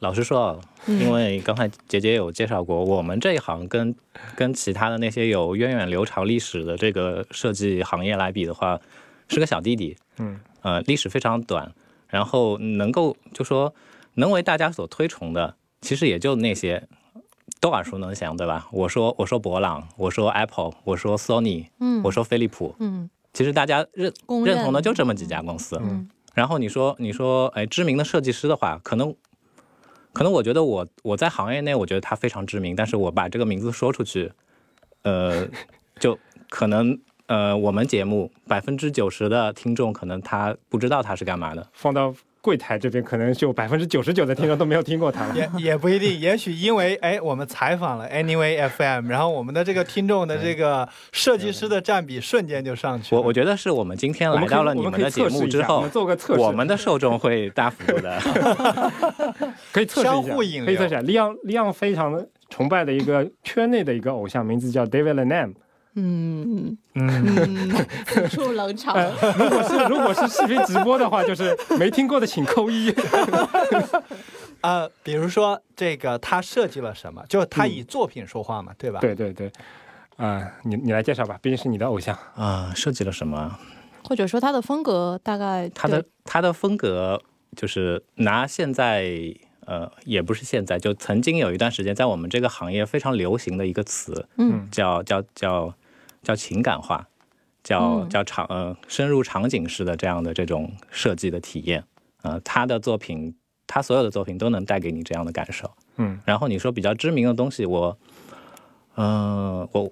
[0.00, 0.98] 老实说，嗯。
[1.00, 3.94] 因为刚才杰杰有介绍过，我们这一行跟
[4.34, 8.80] 跟其他的那些有源远流长历史的这个设计行业来比的话，
[9.28, 11.72] 是个小弟弟，嗯，呃，历史非常短，
[12.08, 13.72] 然后能够就说
[14.14, 16.88] 能为大家所推崇的，其实也就那些
[17.60, 18.68] 都耳熟能详，对吧？
[18.72, 24.12] 我说我说博朗，我说 Apple，我说 Sony，嗯，我说飞利浦，嗯，其实大家认。
[24.44, 25.78] 认同的就这么几家公司。
[25.82, 26.08] 嗯。
[26.32, 29.14] 然后你说你说，哎，知名的设计师的话，可能
[30.12, 34.32] 可能我觉得我我在行业内，我觉得他非常知名，但是我把这个名字说出去，
[35.02, 35.46] 呃，
[35.98, 36.18] 就
[36.48, 41.68] 可能呃，我们节目百分之九十的听众可能他不知道他是干嘛的。
[41.72, 45.34] 放到柜台这边，可能就百分之九十九的听众都没有听过他了。
[45.34, 53.20] 也也不一定， 也许因为哎，我们采访了 Anyway FM，然后我们的这个听众的这个设计师的占比瞬间就上去了。
[53.20, 58.18] 我我觉得是我们今天来到了你们的节目之后下我们，做个测试，我们的受众会大幅度的。
[59.72, 61.00] 可以测试一下，相互引流可以测试一下。
[61.02, 65.48] 利昂利昂非常崇拜的一个圈内的一个偶像，名字叫 David Lanham。
[65.48, 65.54] 嗯
[65.94, 68.94] 嗯，嗯，此处冷场。
[68.94, 72.94] 呃，如果是如果是视频直播的话，就是没听过的请扣一。
[74.62, 79.00] 呃，比如说这个他设计了什么，就他以作品说话嘛，对吧？
[79.00, 79.50] 对对对，
[80.16, 82.16] 啊、你你来介绍吧，毕竟是你的偶像。
[82.36, 83.58] 啊、设计了什么？
[84.04, 87.20] 或者说他的风格大概他的对他的风格
[87.56, 89.12] 就是拿现在
[89.66, 95.72] 呃也不是现在，就曾经有一段时间在我们这个行业非常流行的一个词，嗯叫叫叫
[96.22, 97.08] 叫情感化，
[97.62, 101.84] 叫嗯叫场呃深入场景式的这样的这种设计的体验，
[102.22, 103.34] 呃，他的作品
[103.66, 105.70] 他所有的作品都能带给你这样的感受。
[105.96, 107.98] 嗯，然后你说比较知名的东西，我，
[108.96, 109.90] 嗯、我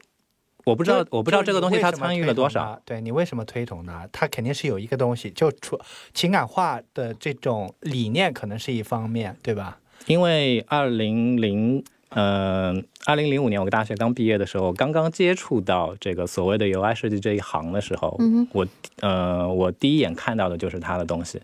[0.65, 2.81] 我不知道我不知道这个东西他参与了多少。
[2.85, 4.09] 对你为什么推崇呢？
[4.13, 5.79] 他肯定是有一个东西，就出
[6.13, 9.79] 情感化的这种理念，可能是一方面，对吧？
[10.07, 18.67] 因为二零零嗯二零零五年我大学刚毕业的时候，刚刚接触到这个所谓的 UI 设计这一行的时候，嗯我
[19.01, 21.41] 呃我第一眼看到的就是他的东西。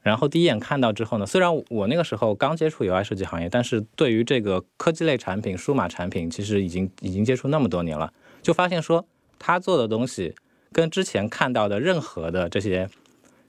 [0.00, 9.04] 然后第一眼看到之后呢，虽然我那个时候刚接触 UI 设计行业，但是对于这个科技类产品、数码产品，其实已经已经接触那么多年了，就发现说
[9.38, 10.34] 他做的东西
[10.72, 12.88] 跟之前看到的任何的这些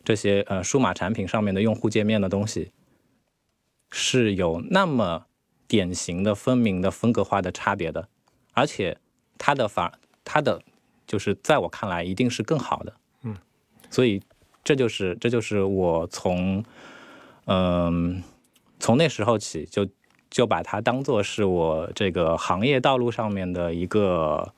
[0.04, 2.72] 这些呃数码产品上面的用户界面的东西
[3.92, 5.28] 是有那么
[5.70, 8.06] 典型的、分明的风格化的差别的，
[8.54, 8.98] 而且
[9.38, 9.90] 它的反
[10.26, 10.62] 它的
[11.08, 13.34] 就是在我看来一定是更好的，嗯，
[13.90, 14.22] 所以
[14.64, 16.62] 这就是这就是我从
[17.52, 18.22] 嗯、
[18.80, 19.88] 从那时候起就
[20.30, 24.54] 就把它当做是我这个行业道路上面的一个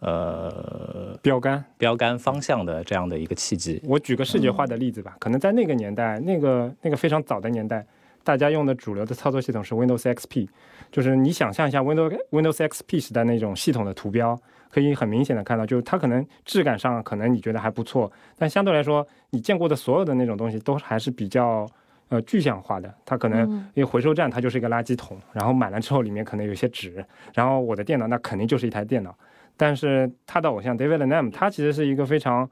[0.00, 1.64] 呃标杆。
[1.78, 3.80] 标杆方向的这样的一个契机。
[3.84, 7.86] 我举个视觉化的例子吧，可能在那个年代，那个那个非常早的年代，
[8.28, 10.46] 大家用的主流的操作系统是 Windows XP，
[10.92, 14.38] 就是你想象一下 Windows Windows XP 时代那种系统的图标，
[14.70, 21.66] 可以很明显的看到，就是它可能质感上可能你觉得还不错，但相对来说，你见过的所有的那种东西都还是比较
[22.10, 22.94] 呃具象化的。
[23.06, 29.16] 它可能嗯因为回收站它就是一个垃圾桶，然后买了之后里面可能有一些纸，然后我的电脑那肯定就是一台电脑。
[29.56, 32.46] 但是他的偶像 David Lam，他其实是一个非常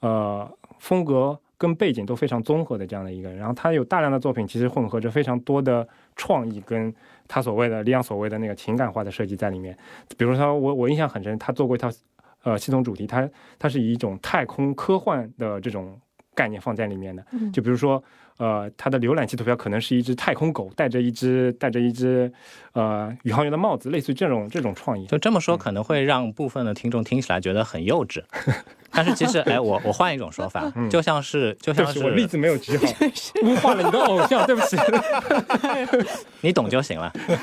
[0.00, 0.46] 呃
[0.78, 6.92] 风格跟背景都非常综合的这样的一个人，然后他有大量的作品其实混合着非常多的创意跟
[7.28, 9.76] 他所谓的李昂所谓的那个情感化的设计在里面。
[10.18, 11.88] 比如说我我印象很深，他做过一套
[12.42, 15.96] 呃系统主题，他他是以一种太空科幻的这种
[16.34, 18.02] 概念放在里面的，嗯就比如说。
[18.38, 22.32] 呃，他的浏览器图标可能是一只太空狗，戴着一只戴着一只
[22.72, 25.06] 呃宇航员的帽子，类似于这种这种创意。
[25.06, 28.24] 就这么说，可能会让部分的听众听起来觉得很幼稚，
[28.92, 32.86] 但是其实，哎，我我换一种说法，就像是就像是，我例是子没有举好，
[33.44, 34.76] 污化了你的偶像，对不起。
[36.40, 37.12] 你懂就行了。
[37.26, 37.36] 对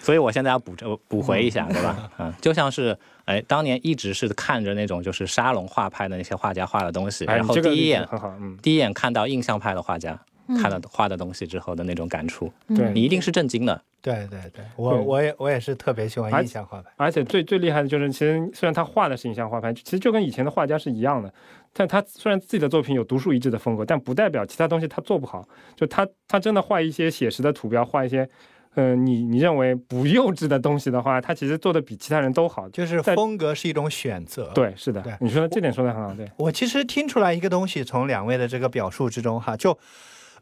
[0.00, 2.10] 所以我现在要补这补回一下，对吧？
[2.18, 10.18] 嗯，就像是哎，当年一直是看着那种就是沙龙画派的那些画家画的东西，哎，然后第一眼很好，嗯，第一眼看到印象派的画家嗯
[10.56, 13.82] 看了画的东西之后的那种感触，对你一定是震惊的。
[14.00, 16.88] 对对对，我我也我也是特别喜欢而印象画派。
[16.96, 21.32] 而且最最厉害的就是，其实虽然他画的是印象画派，其实就跟以前的画家是一样的。
[21.72, 25.46] 但他虽然自己的作品有独树一帜的风格，但不代表其他东西他做不好。
[25.76, 28.28] 就他他真的画一些写实的图标，画一些，
[28.74, 32.68] 呃，你你认为不幼稚的东西的话，他其实做的比其他人都好。
[32.70, 39.76] 就是风格是一种选择。，对，是的对，你说的这点说的很好，对，我其实听出来一个东西，从两位的这个表述之中哈，就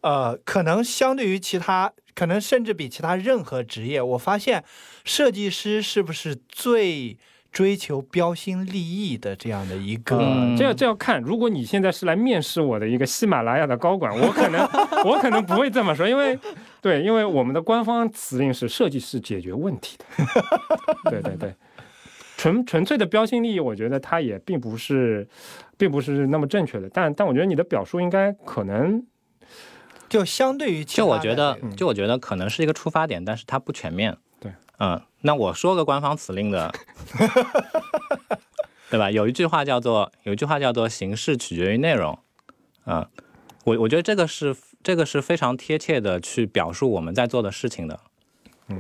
[0.07, 4.63] 呃，可能相对于其他，可能甚至比其他任何职业，我发现
[5.05, 7.19] 设计师是不是最
[7.51, 10.17] 追求标新立异的这样的一个？
[10.19, 11.21] 嗯这要这要看。
[11.21, 14.61] 如果你现在是来面试我的一个喜马拉雅的高管，我可能
[15.05, 16.39] 我可能不会这么说，因为
[16.81, 20.05] 对，因为我们的官方指令是设计师解决问题的。
[21.11, 21.53] 对对对，
[22.37, 25.27] 纯纯粹的标新立异，我觉得它也并不是，
[25.77, 26.89] 并不是那么正确的。
[26.91, 29.05] 但但我觉得你的表述应该可能
[30.09, 34.17] 就相对于其就我觉得，就我觉得可能是一个出发点，但是它不全面。
[34.39, 36.73] 对，嗯，那我说个官方辞令的，
[38.91, 39.11] 对吧？
[39.11, 42.19] 有一句话叫做有一句话叫做形式取决于内容。
[42.87, 43.07] 嗯，
[43.65, 47.99] 我我觉得这个是这个是非常贴切的去表述我们在做的事情的。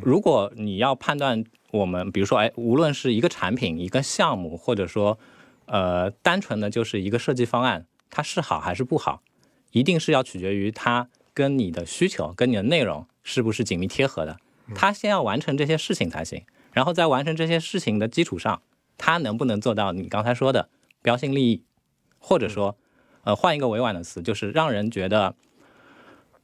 [0.02, 5.18] 如果你要判断我们，比如说，哎，无论是一个产品、一个项目，或者说，
[5.66, 9.22] 呃，单纯的就是一个设计方案，它是好还是不好，
[9.70, 14.38] 一定是要取决于它跟你的需求、跟你的内容是不是紧密贴合的。
[14.75, 18.62] 他先要完成这些事情才行，然后在完成这些事情的基础上，
[18.96, 20.70] 他能不能做到你刚才说的
[21.03, 21.62] 标新立异，
[22.18, 22.79] 或者说，
[23.25, 25.35] 呃，换一个委婉的词，就是让人觉得，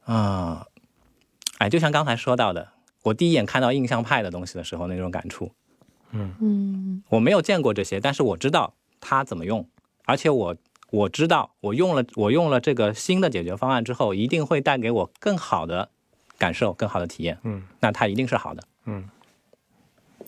[0.05, 0.67] 啊、
[1.57, 2.69] 哎，就像刚才说到的，
[3.01, 5.51] 我第一眼看到印象派的东西的时候那种感触，
[6.11, 7.01] 嗯。
[7.09, 9.67] 我没有见过这些，但是我知道它怎么用，
[10.05, 10.55] 而且我
[10.93, 15.89] 我知道我用了我用了这个新的解决方案之后，一定会带给我更好的
[16.37, 17.39] 感受、更好的体验。
[17.43, 18.63] 嗯那它一定是好的。
[18.85, 19.09] 嗯，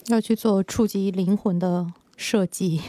[0.08, 2.80] 要去做触及灵魂的设计，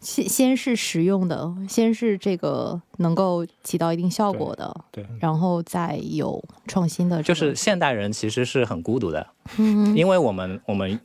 [0.00, 9.24] 先先是实用的，先是这个能够起到一定效果的，对，然后再有创新的这个，就是现代人其实是很孤独的，
[9.58, 10.98] 嗯因为我们我们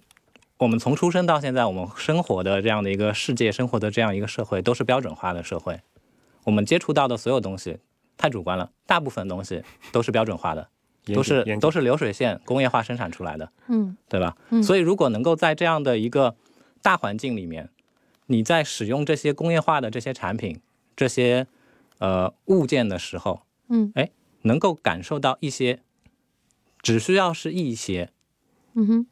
[0.57, 5.79] 我们从出生到现在，我们生活的这样的一个世界，生活的这样一个社会，都是标准化的社会。
[6.43, 7.77] 我们接触到的所有东西
[8.17, 10.67] 太主观了，大部分东西都是标准化的，
[11.13, 13.51] 都是都是是流水线工业化生产出来的。
[13.67, 14.35] 嗯对吧？
[14.49, 16.35] 嗯所以如果能够在这样的一个
[16.81, 17.69] 大环境里面，
[18.27, 20.59] 你在使用这些工业化的这些产品、
[20.95, 21.47] 这些
[21.99, 24.09] 呃物件的时候，嗯哎
[24.43, 25.81] 能够感受到一些，
[26.81, 28.09] 只需要是一些，
[28.73, 29.07] 嗯哼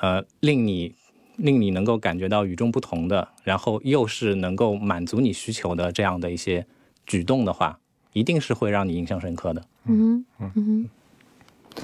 [0.00, 0.94] 呃令你
[1.36, 6.66] 令你能够感觉到与众不同的，然后又是能够满足你需求的这样的一些
[7.06, 7.78] 举动的话，
[8.12, 9.62] 一定是会让你印象深刻的。
[9.84, 10.90] 嗯哼嗯哼。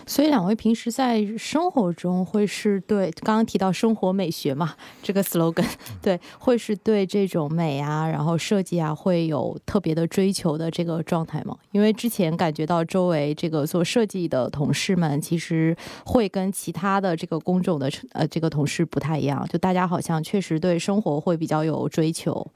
[0.06, 5.64] 所以两位平时在生活中会是对刚刚提到生活美学嘛这个 slogan，
[6.02, 11.56] 对，会是对这种美啊，然后设计啊，会有特别的追求的这个状态吗？
[11.72, 22.46] 因为之前感觉到周围这个做设计的同事们，其实会跟其他的这个工种的呃这个同事不太一样，就大家好像确实对生活会比较有追求，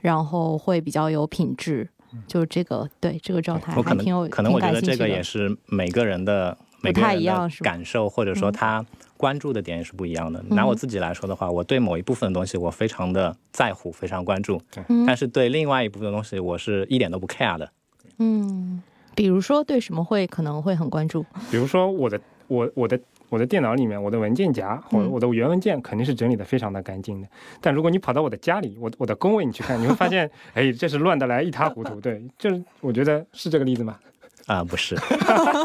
[0.00, 1.88] 然后会比较有品质，
[2.26, 8.52] 就是这个对这个状态我可还挺有能可能我觉得这个也是每个人的每个太人的一样是感受，或者说嗯。
[8.52, 8.86] 他
[9.16, 10.42] 关注的点也是不一样的。
[10.48, 15.04] 拿我自己来说的话，我对某一部分的东西我非常的在乎，非常关注，嗯。
[15.06, 17.70] 但是对另外一部分的东西我是一点都不 care 的。
[18.16, 18.82] 嗯，
[19.14, 22.98] 比如说对什么会可能会很关注，比如说我的我我的
[23.30, 27.28] 我的电脑里面，我的文件夹或者嗯我的原文件肯定是整理的非常的干净的。
[27.62, 31.98] 但如果你跑到我的家里，我我的工位你去看，你会发现， 哎，这是乱的来一塌糊涂。
[32.00, 33.98] 对，就是我觉得是这个例子吗？
[34.46, 34.96] 啊、不是，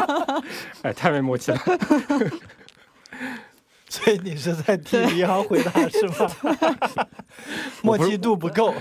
[0.84, 1.58] 哎，太没默契了。
[3.90, 7.08] 所以你是在替银行回答是吗？
[7.82, 8.74] 默契度不够。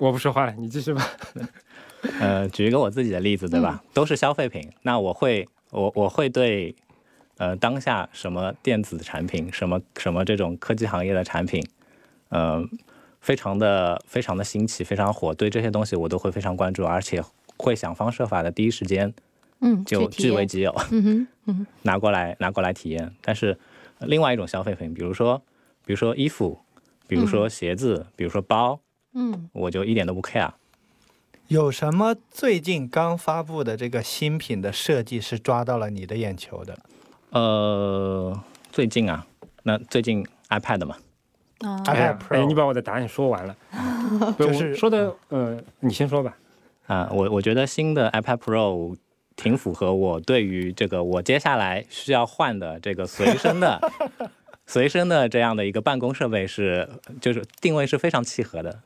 [0.00, 1.06] 我不说话了，你继续吧。
[2.18, 3.80] 呃，举一个我自己的例子，对吧？
[3.94, 6.74] 都是消费品，那我会我我会对
[7.42, 11.60] 呃当下什么电子产品，什么什么这种科技行业的产品，
[12.28, 12.62] 呃，
[13.20, 17.20] 非常的非常的新奇，非常火，对这些东西我都会非常关注，而且
[17.56, 19.12] 会想方设法的第一时间
[19.58, 23.12] 嗯，就据为己有，嗯哼，嗯哼， 拿过来拿过来体验。
[23.20, 23.58] 但是
[23.98, 25.42] 呃另外一种消费品，比如说
[25.84, 26.60] 比如说衣服，
[27.08, 28.78] 比如说鞋子，比如说包，
[29.14, 30.52] 嗯，我就一点都不 care。
[31.48, 36.78] 有什么最近刚发布的这个新品的设计是抓到了你的眼球的？
[37.32, 38.38] 呃，
[38.70, 39.26] 最近啊，
[39.62, 40.96] 那最近 iPad 嘛，
[41.60, 43.56] 啊，iPad Pro 哎，你把我的答案说完了。
[44.38, 46.36] 就是说的，呃，你先说吧。
[46.86, 48.94] 啊，我我觉得新的 iPad Pro
[49.34, 53.80] 挺符合我对于这个我接下来需要换的这个随身的
[54.66, 56.86] 随身的这样的一个办公设备是，
[57.20, 58.80] 就是定位是非常契合的。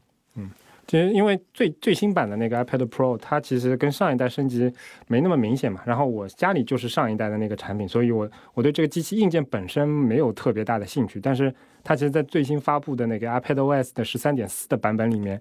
[0.87, 4.73] 其实因为最最新版的那个 iPad Pro，它其实跟上一代升级
[5.09, 5.81] 没那么明显嘛。
[5.85, 11.21] 然后我家里就是上一代的那个产品，所以我我对这个机器硬件本身没有特别大的兴趣。
[11.21, 15.41] 但是它其实，在最新发布的那个 iPad OS 的十三点四的版本里面，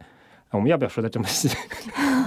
[0.49, 1.49] 我们要不要说的这么细？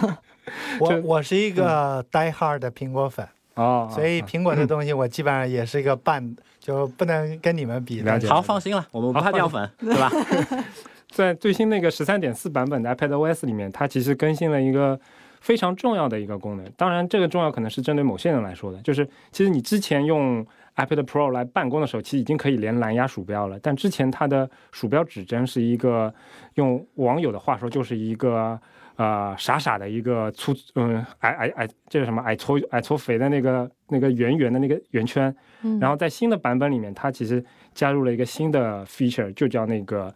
[0.79, 8.01] 我我是一个 die hard 的苹果粉，哦，所以苹果的东西我基本上也是一个半，就不能跟你们比。
[8.01, 10.11] 了解好，放心了，我们不怕掉粉，对吧？
[11.11, 14.99] 在最新那个十三点四版本的 iPad OS 里面，它其实更新了一个
[15.41, 16.67] 非常重要的一个功能。
[16.77, 20.45] 当然，这个重要可能是针对某些人来说的，就是其实你之前用
[20.77, 23.59] iPad Pro 来办公的时候，其实已经可以连蓝牙鼠标了。
[23.61, 26.13] 但之前它的鼠标指针是一个，
[26.55, 28.61] 用网友的话说，就是一个
[28.97, 35.35] 呃傻傻的一个粗嗯矮矮矮，这是什么矮矬矮矬肥的那个那个圆圆的那个圆圈。
[35.63, 37.45] 嗯然后在新的版本里面，它其实
[37.75, 40.15] 加入了一个新的 feature，就叫那个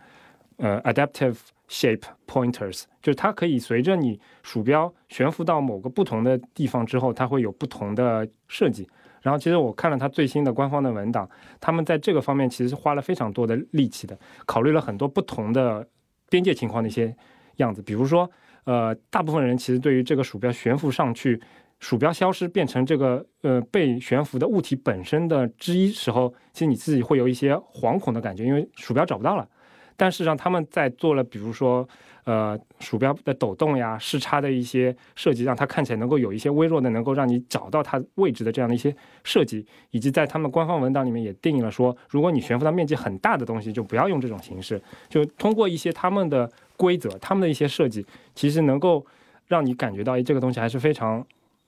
[0.63, 1.37] 呃 adaptive
[1.69, 8.89] shape pointers，就是它可以随着你鼠标悬浮到某个不同的地方之后，它会有不同的设计。
[9.21, 11.29] 然后其实我看了它最新的官方的文档，
[11.61, 15.85] 他们在这个方面其实是花了非常多的力气的，考虑了很多不同的
[16.31, 17.15] 边界情况的一些
[17.57, 18.31] 样子，比如说，
[18.65, 21.41] 呃，大部分人其实对于这个鼠标悬浮上去，
[21.79, 29.49] 鼠标消失变成这个呃被悬浮的物体本身的之一时候，其实你自己会有一些惶恐的感觉，因为鼠标找不到了。
[29.97, 31.89] 但事实上，他们在做了，比如说，
[32.25, 44.81] 呃，鼠标的抖动呀、视差的一些设计，让它看起来能够有一些微弱的，能够让你找到它位置的这样的一些设计，以及在他们官方文档里面也定义了说，如果你悬浮到面积很大的东西，就不要用这种形式。
[45.09, 49.05] 就通过一些他们的规则、他们的一些设计，其实能够
[49.47, 51.25] 让你感觉到，哎，这个东西还是非常，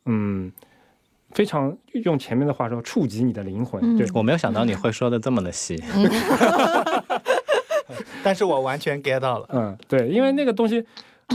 [0.06, 0.52] 嗯，
[1.32, 3.82] 非常用前面的话说，触及你的灵魂。
[3.82, 5.82] 嗯对，我没有想到你会说的这么的细。
[8.22, 9.48] 但是我完全 get 到了。
[9.52, 10.84] 嗯，对，因为那个东西，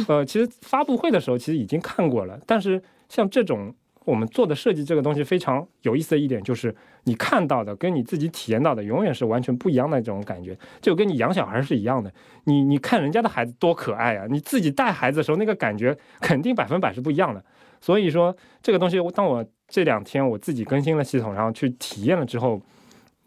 [0.08, 3.74] 呃，其实发布会的时候其实已经看过了，但是像这种
[4.06, 12.12] 我们做的设计这个东西非常有意思的一点就是，你看到的跟你自己体验到的永远是完全不一样的这种感觉，就跟你养小孩是一样的。
[12.45, 17.43] 你你看人家的孩子多可爱啊，你自己带孩子的时候那个感觉肯定百分百是不一样的。
[17.82, 22.60] 所以说这个东西，当我这两天我自己更新了系统，然后去体验了之后，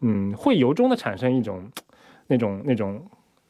[0.01, 1.63] 嗯，会由衷的产生一种
[2.27, 3.03] 那种那种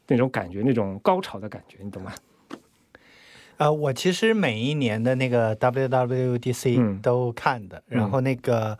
[0.07, 2.11] 那种感觉，那种高潮的感觉，你懂吗？
[3.57, 8.77] 呃，我其实每一年的那个 WWDC 嗯都看的，然后那个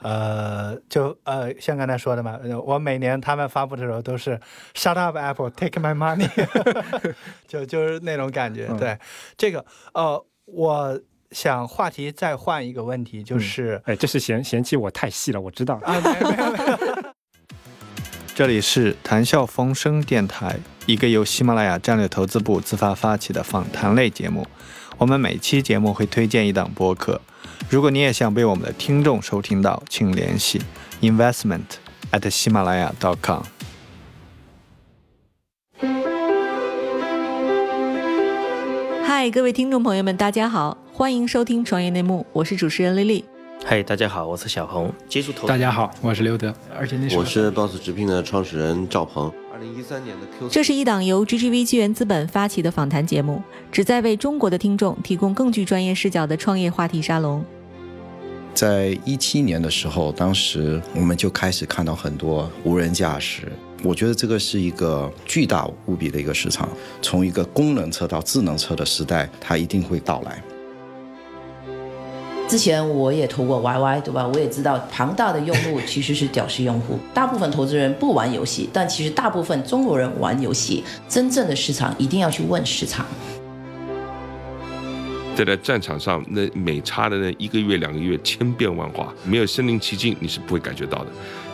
[0.00, 4.38] 呃，就呃，像刚才说的嘛，呃我每年他们发布的时候都是
[4.74, 6.28] “Shut up, Apple, take my money”，
[7.48, 8.66] 就就是那种感觉。
[8.70, 8.98] 嗯对，
[9.38, 9.64] 这个
[9.94, 11.00] 呃，我
[11.30, 15.76] 想话题再换一个问题，就是、哎，这是嫌嫌弃我太细了，我知道。
[15.82, 16.89] 啊，没有没有没有。
[18.40, 24.46] 这里是谈笑风生电台，一个由喜马拉雅战略投资部自发发起的访谈类节目。
[24.96, 27.20] 我们每期节目会推荐一档播客，
[27.68, 30.62] 如果你也想被我们的听众收听到，请联系
[31.02, 31.66] investment
[32.12, 33.42] at 喜马拉雅 .com。
[39.04, 43.22] 嗨，各位听众朋友们，大家好，欢迎收听创业内幕，我是主持人丽丽。
[43.64, 45.46] 嗨，大家好，我是小红，接触投资。
[45.46, 49.30] 大家好，我是刘德，而且那时候我是 Boss 直聘的创始人赵鹏。
[49.52, 57.44] 二零一三年的 Q，这是一档由 GGV 纪元资本发起的访谈节目，旨在为中国的听众提供更具专业视角的创业话题沙龙。
[58.52, 63.52] 在一七年的时候，当时我们就开始看到很多无人驾驶。
[63.82, 66.68] 我觉得这个是一个巨大无比的一个市场，
[67.00, 70.42] 从一个功能车到智能车的时代，它一定会到来。
[72.50, 74.26] 之前我也投过 YY，对吧？
[74.26, 80.82] 我也知道庞大的用户 其实是屌丝用户，大部分投资人不玩游戏，但其实大部分中国人玩游戏。
[81.08, 83.06] 真正的市场一定要去问市场。
[85.36, 91.06] 在在战场上，那每差的那一个月、两个月，千变万化，没有身临其境，你是不会感觉到的。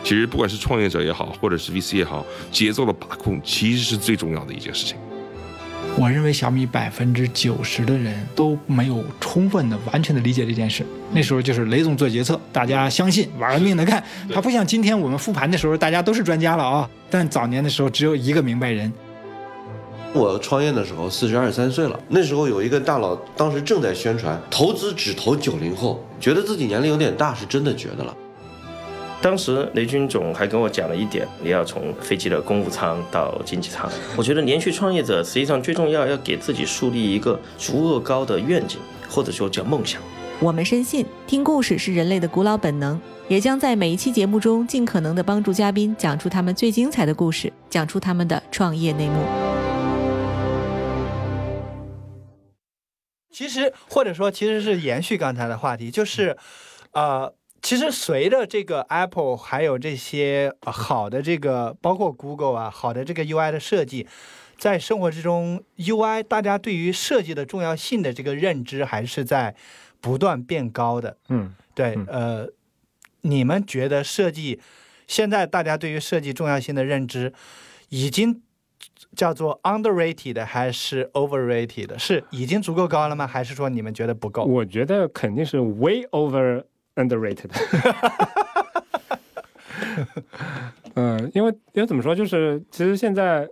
[0.03, 4.97] 其实，不管是创业者也好，或者是 VC 也好，节奏的把控其实是最重要的一件事情。
[5.99, 10.85] 我认为小米百分之九十的人都没有充分的、完全的理解这件事。
[11.11, 14.03] 那时候就是雷总做决策，大家相信，玩了命的干。
[14.31, 16.87] 他不像今天我们复盘的时候，大家都是专家了啊。
[17.09, 18.93] 但早年的时候只有一个明白人。
[20.13, 28.15] 我创业的时候四十二三岁了，那时候有一个大佬，当时正在宣传投资只投九零后，觉得自己年龄有点大，是真的觉得了。
[29.19, 33.89] 当时雷军总还跟我讲了一点，你要从飞机的公务舱到经济舱。
[34.15, 39.99] 我觉得连续创业者实际上最重要要给自己树立一个足够高的愿景，或者说叫梦想。
[40.39, 49.15] 我们深信，听故事是人类的古老本能，也将在每一期节目中尽可能的帮助嘉宾讲出他们最精彩的故事，讲出他们的创业内幕。
[53.31, 56.37] 其实或者说其实是延续刚才的话题，就是，
[56.91, 64.07] 呃，其实随着这个 Apple 还有这些、呃好的这个包括 Google 啊，好的这个 UI 的设计，
[64.57, 69.55] 在生活之中 UI 大家对于设计的重要性的这个认知还是在
[69.99, 71.17] 不断变高的。
[71.29, 72.49] 嗯，对嗯，呃，
[73.21, 74.59] 你们觉得设计
[75.07, 77.33] 现在大家对于设计重要性的认知
[77.89, 78.41] 已经
[79.15, 81.97] 叫做 underrated 还是 overrated？
[81.97, 83.25] 是已经足够高了吗？
[83.25, 84.43] 还是说你们觉得不够？
[84.43, 86.63] 我觉得肯定是 way over
[86.97, 87.49] underrated。
[90.95, 93.47] 嗯，因为因为怎么说，就是其实现在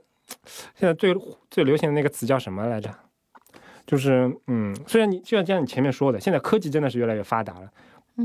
[0.75, 1.15] 现在最
[1.49, 2.89] 最流行的那个词叫什么来着？
[3.85, 7.69] 就是嗯，虽然你就像像你前面说的，现在科技真的是越来越发达了，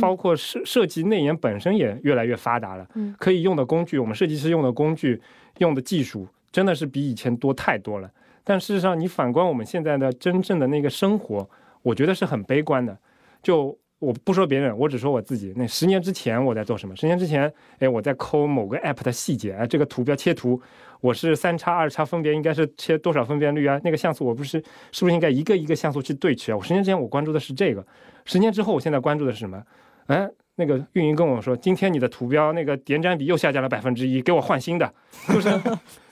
[0.00, 5.20] 包括设设计内延本身也越来越发达了，嗯可以用的工具，我们设计师用的工具、
[5.58, 8.10] 用的技术，真的是比以前多太多了。
[8.42, 11.48] 但事实上，你反观我们现在的真正的那个生活，
[11.82, 12.96] 我觉得是很悲观的。
[13.42, 15.52] 就我不说别人，我只说我自己。
[15.54, 16.96] 那十年之前我在做什么？
[16.96, 20.60] 十年之前，哎，我在抠某个 app 的细节，哎，这个图标切图，
[21.00, 23.80] 我是三叉二叉分别应该是切多少分辨率啊？
[23.84, 24.58] 那个像素我不是
[24.90, 26.56] 是不是应该一个一个像素去对齐啊？
[26.56, 27.86] 我十年之前我关注的是这个，
[28.24, 29.62] 十年之后我现在关注的是什么？
[30.06, 34.92] 哎，那个运营跟我说，今天你的图标那个点展比又下降了百分之一，给我换新的，
[35.28, 35.50] 就是。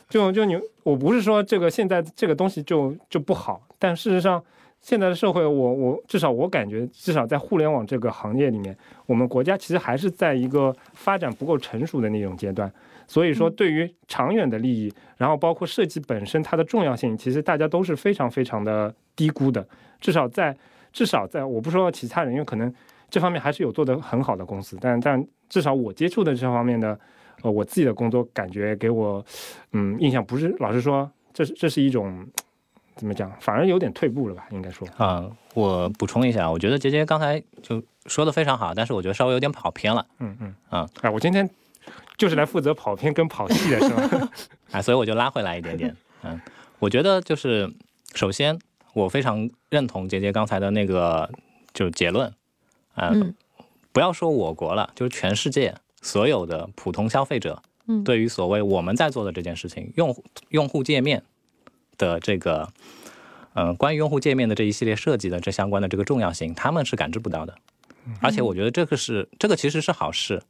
[0.09, 4.43] 就就你，我不是说这个现在这个东西就就不好，但事实上，
[4.81, 8.77] 现在的社会我，我至少我感觉，至少在互联网这个行业里面，
[9.07, 12.73] 我们国家其实还是在一个发展不够成熟的那种阶段。
[13.07, 19.67] 所以说，对于长远的利益，然后包括设计本身它的重要性，其实大家都是非常非常的低估的。
[20.01, 20.57] 至少在
[20.93, 22.73] 至少在我不说其他人，因为可能
[23.11, 26.99] 这方面还是有做得很好的公司，但但至少我接触的这方面的。
[27.43, 29.25] 呃，我自己的工作感觉给我，
[29.71, 32.27] 嗯，印象不是，老实说，这是这是一种
[32.99, 34.87] 怎么讲，反而有点退步了吧，应该说。
[34.99, 35.25] 啊、
[35.55, 40.05] 我补充一下，我觉得杰杰刚才就说的非常好，但是我觉得稍微有点跑偏了。
[40.19, 41.49] 嗯嗯啊，哎，我今天
[42.17, 44.31] 就是来负责跑偏跟跑戏的是吧？
[44.73, 45.97] 啊，所以我就拉回来一点点。
[46.25, 46.39] 嗯，
[46.81, 47.73] 我觉得就是
[48.15, 48.59] 首先，
[48.93, 51.31] 我非常认同杰杰刚才的那个
[51.73, 52.29] 就是结论，
[52.95, 53.33] 啊、嗯
[53.93, 61.23] 不要说我国了，就是全世界所有的普通消费者，嗯对于所谓我们在做的这件事情，用户用户界面
[61.99, 62.69] 的这个
[63.55, 67.53] 嗯、关于用户界面的这一系列设计的这相关的这个重要性，他们是感知不到的。
[68.21, 70.41] 而且我觉得这个是这个其实是好事，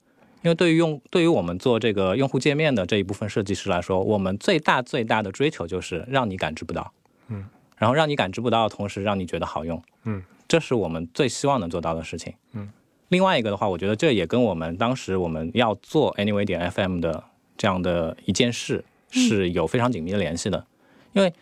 [0.42, 6.92] 因为对于用对于我们做这个用户界面的这一部分设计师来说，我们最大最大的追求就是让你感知不到，
[7.28, 7.46] 嗯，
[7.78, 12.68] 然后让你感知不到的同时让你觉得好用，嗯，这是我们最希望能做到的事情，嗯。
[13.08, 17.24] 另外一个的话，我觉得这也跟我们当时我们要做 Anyway 点 FM 的
[17.56, 20.66] 这样的一件事是有非常紧密的联系的，
[21.12, 21.32] 因为，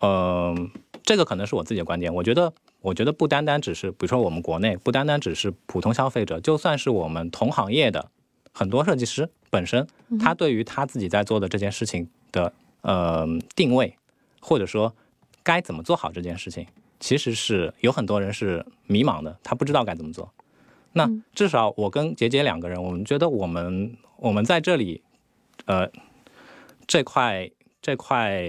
[0.00, 0.54] 呃，
[1.02, 2.52] 这个可能是我自己的观点，我觉得。
[2.82, 8.10] 我觉得不单单只是，比如说我们国内不单单只是普通消费者，就算是我们同行业的
[8.54, 9.86] 很多设计师本身，
[10.18, 13.94] 他对于他自己在做的这件事情的呃定位，
[14.40, 14.94] 或者说
[15.42, 16.66] 该怎么做好这件事情，
[17.00, 20.32] 其实是有很多人是迷茫的，他不知道该怎么做。
[20.94, 25.02] 那至少我跟杰杰两个人，我们觉得我们我们在这里，
[25.66, 25.86] 呃，
[26.86, 27.50] 这块
[27.80, 28.42] 这块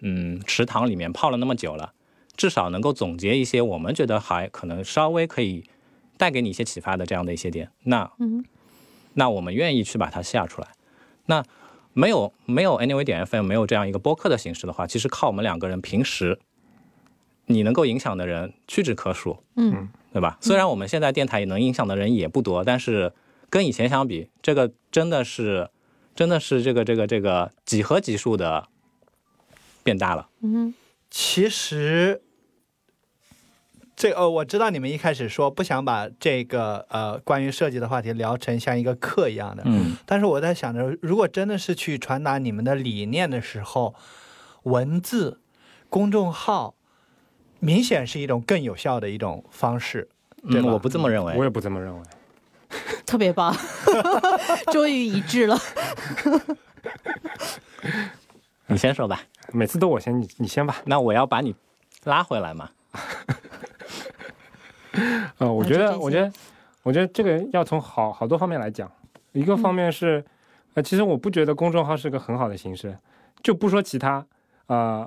[0.00, 1.92] 嗯池塘里面泡了那么久了。
[2.36, 5.64] 至少能够总结一些我们觉得还可能稍微可以
[6.16, 8.44] 带给你一些启发的这样的一些点，那，嗯，
[9.12, 10.68] 那我们愿意去把它下出来。
[11.26, 11.44] 那
[11.92, 16.40] 没有没有 Anyway 点 FM 没有这样一个播客的形式的话，其实靠我们两个人平时
[17.46, 20.36] 你能够影响的人屈指可数，嗯，对吧？
[20.40, 23.12] 虽然我们现在电台也能影响的人也不多，但是
[23.48, 25.70] 跟以前相比，这个真的是
[26.14, 28.68] 真的是这个这个这个几何级数的
[29.82, 30.28] 变大了。
[30.42, 30.74] 嗯，
[31.10, 32.20] 其实。
[33.96, 43.94] 这呃，我知道你们一开始说不想把这个呃关于设计的话题聊成像一个课一样的，嗯，但是我在想着，如果真的是去传达你们的理念的时候，
[44.64, 45.40] 文字、
[45.88, 46.74] 公众号
[47.60, 50.08] 明显是一种更有效的一种方式，
[50.50, 50.72] 对吧？
[50.72, 52.02] 我不这么认为，我也不这么认为。
[53.06, 53.54] 特别棒，
[54.72, 55.58] 终于一致了。
[58.66, 59.20] 你先说吧，
[59.52, 60.76] 每次都我先，你你先吧。
[60.84, 61.54] 那我要把你
[62.04, 62.70] 拉回来嘛。
[65.38, 66.32] 呃，我觉得，我觉得，
[66.82, 68.90] 我觉得这个要从好好多方面来讲。
[69.32, 70.24] 一个方面是，
[70.74, 72.96] 呃，其实我不觉得公众号是个很好的形式，
[73.42, 74.24] 就不说其他，
[74.66, 75.04] 啊，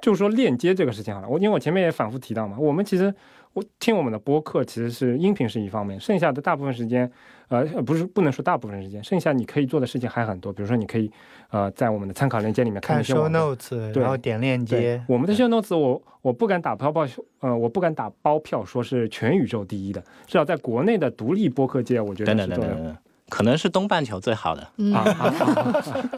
[0.00, 1.28] 就说链接这个事情好了。
[1.28, 3.14] 我因为我前面也反复提到嘛，我们其实
[3.52, 7.10] 我听我们的播客其实是音频是一方面，剩下的大部分时间，
[7.48, 10.52] 呃，不是不能说大部分时间，剩下你可以做的事情还很多。
[10.52, 11.10] 比如说，你可以
[11.50, 15.02] 呃在我们的参考链接里面看 show notes，然后点链接。
[15.08, 17.06] 我们的 show notes，我我不敢打包票，
[17.40, 22.96] 呃，我不敢打包票说是全宇宙第一的，至少在国内的独立播客界，我觉得是做的。
[23.30, 24.62] 可能是东半球最好的
[24.92, 25.06] 啊，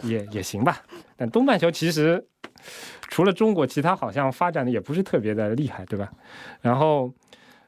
[0.03, 0.83] 也也行吧。
[1.17, 2.27] 但东半球其实
[3.09, 6.11] 除了中国，其他好像发展的也不是特别的厉害，对吧？
[6.61, 7.13] 然后，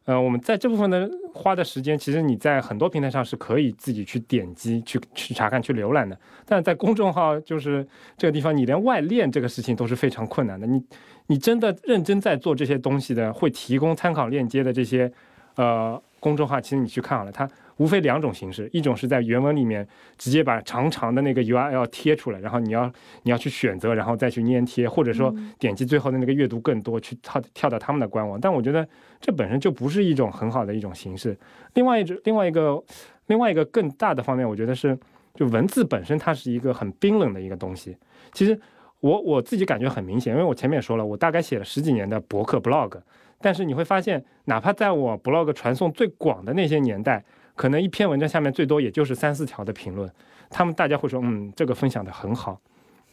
[0.07, 6.19] 呃，我们在这部分的花的时间，其实你在很多平台上是可以自己去点击、去去查看、去浏览的。
[6.47, 7.87] 但是在公众号，就是
[8.17, 10.67] 这个地方，你连外链这个事情都是非常困难的。
[10.67, 10.83] 你
[11.27, 15.13] 你真的认真在做这些东西的，会提供参考链接的这些
[15.57, 17.49] 呃公众号，其实你去看好了，它。
[17.79, 22.91] 无非两种形式，一种是在原文里面直接把长长的那个 URL 贴出来，然后你要
[23.25, 28.41] 你要去选择，然后再去粘贴，或者说点击最后的那个阅读更多，去跳跳到他们的官网。
[28.41, 28.87] 但我觉得
[29.21, 31.37] 这本身就不是一种很好的一种形式。
[31.75, 32.81] 另外一种另外一个
[33.27, 34.97] 另外一个更大的方面，我觉得是
[35.35, 37.97] 就文字本身它是一个很冰冷的一个东西。
[38.33, 38.57] 其实
[39.01, 43.01] 我我自己感觉很明显，因为我前面也说了，我大概写了十几年的博客 blog，
[43.41, 47.25] 但是你会发现，哪怕在我 blog 传送最广的那些年代。
[47.55, 50.11] 可能一篇文章下面最多也就是三四条的评论，
[50.51, 52.61] 他们大家会说，嗯，这个分享的很好，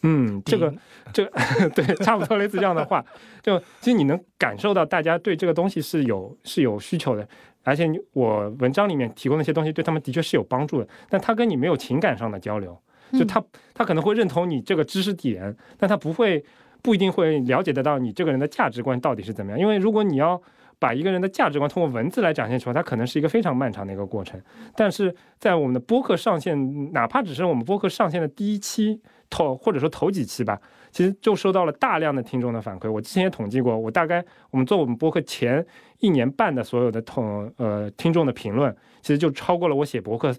[0.01, 0.73] 嗯，这个
[1.13, 1.31] 这个
[1.75, 3.05] 对，差不多类似这样的话，
[3.43, 7.27] 就其实你能感受到大家对这个东西是有是有需求的，
[7.63, 12.75] 而且我文章里面提供那些东西对他们的确是有帮助的，但他跟你没有情感上的交流，
[13.13, 13.43] 就他
[13.75, 16.43] 他可能会认同你这个知识点，但他不会
[16.81, 20.41] 不一定会了解得到你这个人的价值观到底是怎么样，因为如果你要。
[20.81, 24.41] 把一个人的价值观通过文字来展现出来，它可能是一个非常漫长的一个过程。
[24.75, 30.59] 但是在我们的播客上线，哪怕只是我们播客上线的第一期头，或者说头几期吧，
[30.91, 32.91] 其实就收到了大量的听众的反馈。
[32.91, 35.63] 我之前也统计过，我大概我们做我们播客前
[35.99, 40.35] 一年半的所有的统呃听众的评论，其实就超过了我写博客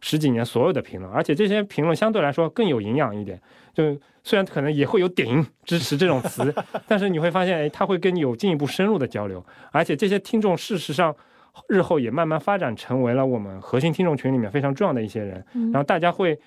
[0.00, 3.40] 十几年所有的评论，而且这些评论相对来说更有营养一点。
[3.74, 6.54] 就虽然可能也会有“顶”支持这种词，
[6.88, 11.14] 但是你会发现，哎，他会跟你有进一步深入的交流，而且这些听众事实上
[11.68, 15.44] 日后也慢慢发展成为了我们核心听众群里面非常重要的一些人。
[15.72, 16.38] 然后大家会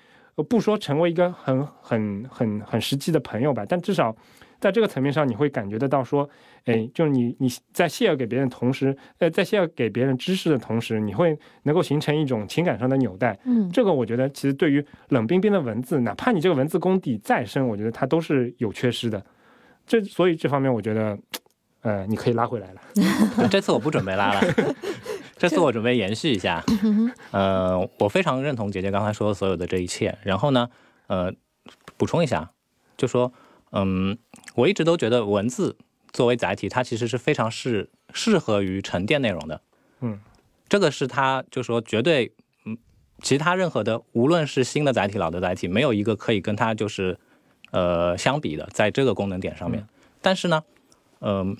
[0.48, 4.14] 不说成为一个很很很很实际的朋友吧，但至少。
[4.60, 6.28] 在这个层面上，你会感觉得到说，
[6.66, 13.38] 哎，就是你你在 share 给别人同时，呃，在 share 给别人知识的同时，你会能够形成一种情感上的纽带。
[13.44, 19.24] 嗯，这个我觉得其实对于冷冰冰的文字，哪怕你这个文字功底再深，我觉得它都是有缺失的。
[19.86, 21.18] 这所以这方面，我觉得
[21.82, 22.80] 呃，你可以拉回来了。
[23.50, 24.40] 这次我不准备拉了，
[25.36, 26.62] 这次我准备延续一下。
[27.30, 30.16] 呃，我非常认同姐姐刚才说的所有的这一切。
[30.22, 30.68] 然后呢，
[31.06, 31.32] 呃，
[31.96, 32.50] 补充一下，
[32.96, 33.32] 就说，
[33.72, 34.16] 嗯，
[34.60, 35.76] 我一直都觉得文字
[36.12, 39.60] 作为载体，它其实是非常适适合于沉淀内容的。
[40.00, 40.20] 嗯，
[40.68, 42.32] 这个是它就说绝对，
[42.64, 42.76] 嗯，
[43.22, 47.18] 其他任何的，无论是新的载体、老的载体，没有一个可以跟它就是
[47.70, 49.86] 呃相比的，在这个功能点上面。
[50.20, 50.62] 但是呢，
[51.20, 51.56] 嗯、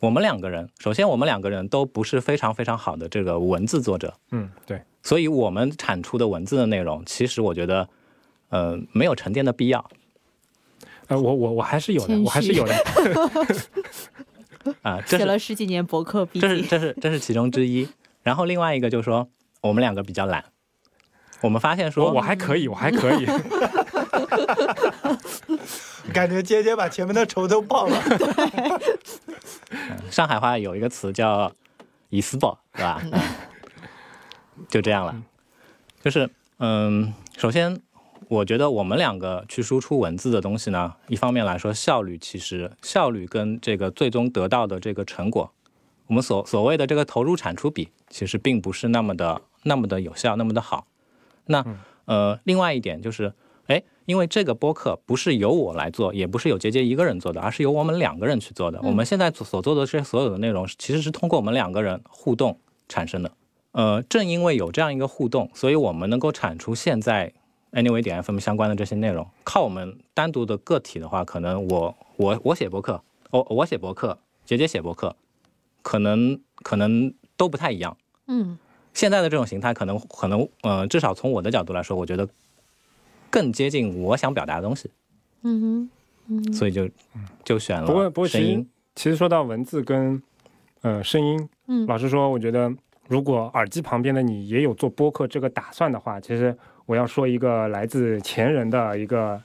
[0.00, 7.88] 我们两个人，首先我们两个人都不是非常非常好的这个文字作者，嗯，对，所以我们产出的文字的内容，其实我觉得，
[8.50, 9.84] 呃，没有沉淀的必要。
[11.08, 12.74] 呃，我我我还是有的，我还是有的。
[14.82, 17.88] 啊， 这写了十几年博客笔这是，这是这是其中之一。
[18.22, 19.28] 然后另外一个就是说，
[19.60, 20.44] 我们两个比较懒，
[21.40, 23.26] 我们发现说，我我还可以，我还可以。
[26.12, 28.02] 感觉杰杰把前面的仇都报了。
[30.10, 31.52] 上海话有一个词叫
[32.10, 33.00] “以私报”，是吧？
[33.12, 33.20] 嗯
[34.68, 35.14] 就这样了。
[36.02, 36.28] 就是
[36.58, 37.78] 嗯，首先
[38.28, 45.52] 我觉得我们两个去输出文字的东西呢，一方面来说效率其实效率跟这个最终得到的这个成果，
[46.08, 50.86] 我们所所谓的这个投入产出比，其实并不是那么的那么的有效，那么的好。
[51.46, 51.64] 那
[52.06, 53.32] 呃，另外一点就是，
[53.66, 58.80] 哎，因为这个播客不是由我来做，也不是由杰杰一个人做的，而是由我们两个人去做的。
[58.82, 62.58] 我们现在所做的这些所有的内容，其实是通过我们两个人互动
[62.88, 63.30] 产生的。
[63.70, 67.32] 呃，正因为有这样一个互动，所以我们能够产出现在
[67.76, 69.24] Anyway 点 FM 相关的这些内容。
[69.44, 75.14] 靠我们单独的个体的话，可能我我我写博客，我我写博客，杰杰写博客，
[75.82, 77.94] 可能可能都不太一样。
[78.28, 78.58] 嗯
[78.94, 82.26] 现在的这种形态，可能可能呃，至少从我的角度来说，我觉得
[83.28, 84.90] 更接近我想表达的东西，
[85.42, 85.90] 嗯哼
[86.28, 86.88] 嗯所以就
[87.44, 88.70] 就选了不过不过，其实声音。
[88.94, 90.22] 其实说到文字跟
[90.80, 92.74] 呃声音，嗯老实说，我觉得
[93.06, 96.56] 如果耳机旁边的你也有做播客这个打算的话，其实
[96.86, 99.40] 我要说一个来自前人的一个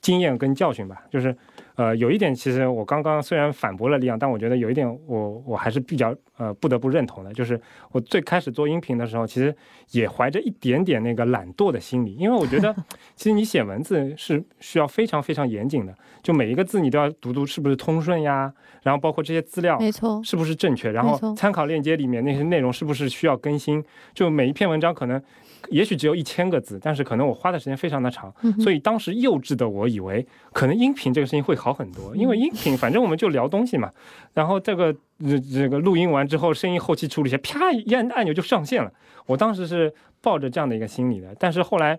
[0.00, 1.36] 经验跟教训吧，就是
[1.74, 7.60] 呃有一点，其实我刚刚虽然反驳了李阳，但我觉得有一点我我还是比较呃不得不认同的，就是
[7.92, 9.54] 我最开始做音频的时候，其实
[9.90, 12.74] 也怀着一点点那个懒惰的心理，因为我觉得
[13.14, 18.50] 其实你写文字是需要非常非常严谨的，就每一个字你都要读读是不是通顺呀，
[18.82, 23.84] 然后包括这些资料没错，是不是正确，然后参考链接里面那些内容是不是需要更新，
[24.14, 25.22] 就每一篇文章可能。
[25.68, 33.90] 也许只有一千个字，但是可能我花的时间非常的长，嗯所以当时幼稚的我以为可能音频这个事情会好很多，因为音频反正我们就聊东西嘛，
[34.34, 38.92] 然后这个这这个录音完之后，声音后期处理一下，啪一按按钮就上线了。
[39.26, 41.98] 我当时是抱着这样的一个心理的，但是后来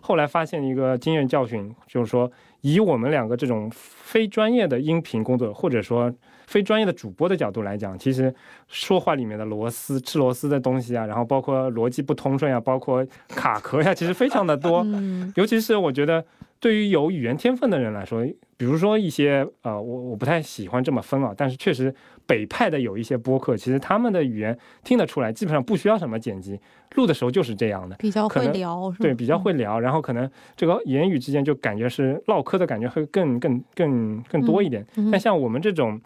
[0.00, 2.30] 后来发现一个经验教训，就是说
[2.62, 6.12] 以我们两个这种非专业的音频工作，或者说
[6.46, 8.34] 非专业的主播的角度来讲，其实
[8.68, 14.82] 说话里面的螺丝、吃螺丝的东西啊，然后包括逻辑不通顺呀，包括卡壳呀，其实非常的多。
[14.86, 16.24] 嗯尤其是我觉得，
[16.60, 18.24] 对于有语言天分的人来说，
[18.56, 21.92] 比如说一些呃，我我不太喜欢这么分啊，但是确实
[22.26, 26.60] 北派的有一些播客，其实他们的语言听得出来，基本上不需要什么剪辑，
[26.94, 27.96] 录的时候就是这样的。
[27.96, 34.82] 比较会聊，对，比较会聊，然后可能这个言语之间就感觉是唠嗑的感觉会更更更更多一点。
[34.96, 36.00] 嗯嗯但像我们这种，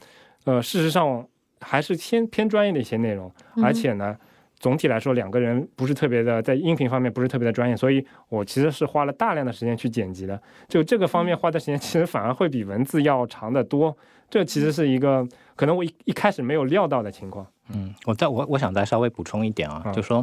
[0.45, 1.27] 呃，事实上
[1.61, 4.17] 还是偏偏专业的一些内容，嗯而且呢，
[4.59, 10.41] 总体来说两个人不是特别的在音频方面不是特别的专业，所以我其实是花了大量的时间去剪辑的。
[10.69, 13.97] 就这个方面花的时间，其实反而会比文字要长得多。
[14.31, 15.27] 这其实是一个
[15.57, 17.47] 可能我一一开始没有料到的情况。
[17.73, 20.23] 嗯，我再我我想再稍微补充一点啊，嗯就说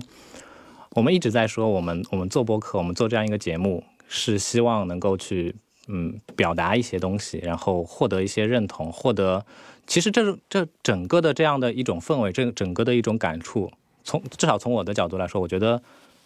[0.91, 5.55] 我们一直在说，我们我们做播客，我们做这样一个节目，是希望能够去
[5.88, 9.43] 嗯表达一些东西，然后获得一些认同，获得
[9.88, 13.71] 其实这这整个的这样的一种氛围，这整个的一种感触，
[14.03, 15.81] 从至少从我的角度来说，我觉得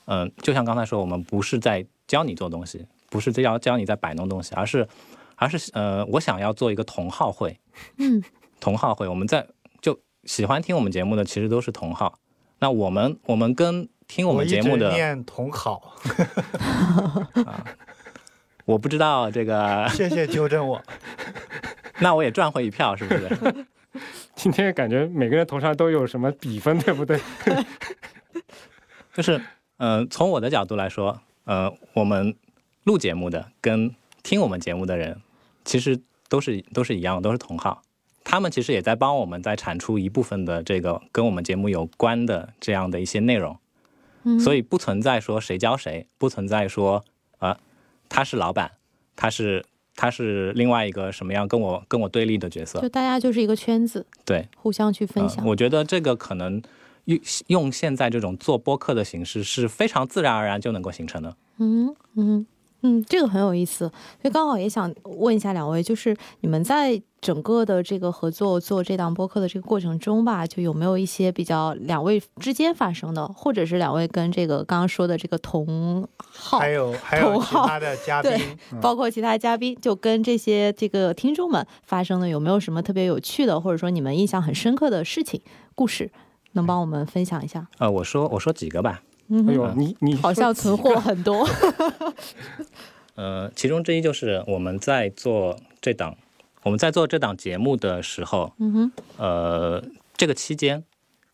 [0.06, 4.88] 嗯、就像刚才说，我们不是在教你做东西，不是在教教你在摆弄东西，而是
[5.36, 7.60] 而是呃，我想要做一个同好会，
[7.98, 8.24] 嗯
[8.60, 9.46] 同好会，我们在
[9.82, 12.18] 就喜欢听我们节目的其实都是同好。
[12.60, 14.92] 那我们我们跟听我们节目的，
[15.26, 15.94] 同好，
[18.66, 20.82] 我不知道这个，谢谢纠正我。
[22.02, 23.66] 那我也赚回一票，是不是？
[24.36, 27.20] 今天感觉每个人头上都有什么比分，对不对？
[29.14, 29.42] 就是
[29.78, 32.36] 呃，从我的角度来说，呃，我们
[32.84, 33.94] 录节目的跟
[34.24, 35.22] 听我们节目的人，
[35.66, 37.82] 其实都是都是一样，都是同号。
[38.24, 43.58] 他们其实也在帮我们在产出一部分的这个跟我们节目有关的这样的一些内容。
[44.24, 47.04] 嗯，所以不存在说谁教谁，不存在说
[47.40, 47.58] 啊、
[48.08, 48.74] 他是老板，
[49.16, 49.66] 他是
[50.02, 52.88] 他是另外一个什么样跟我跟我对立的角色就。
[52.88, 55.44] 大家就是一个圈子，对，互相去分享。
[55.44, 56.62] 呃我觉得这个可能
[57.04, 61.36] 用用现在这种做播客的形式是非常自然而然就能够形成的。
[61.58, 62.46] 嗯嗯嗯，
[63.08, 63.90] 这个很有意思。
[64.22, 85.42] 所以刚好也想问一下两位，就是你们在整个的这个合作做这档播客的这个过程中吧，就有没有一些比较两位之间发生的，或者是两位跟这个刚刚说的这个同号，还有还有同号其他的嘉宾对，包括其他嘉宾，就跟这些这个听众们发生的有没有什么特别有趣的，或者说你们印象很深刻的事情、
[85.76, 86.10] 故事，
[86.54, 87.68] 能帮我们分享一下？
[87.80, 89.02] 呃，我说我说几个吧。
[89.30, 91.48] 哎呦，你你好像存货很多。
[93.16, 96.16] 呃，其中之一就是我们在做这档
[96.64, 99.84] 我们在做这档节目的时候，嗯哼，呃，
[100.16, 100.84] 这个期间，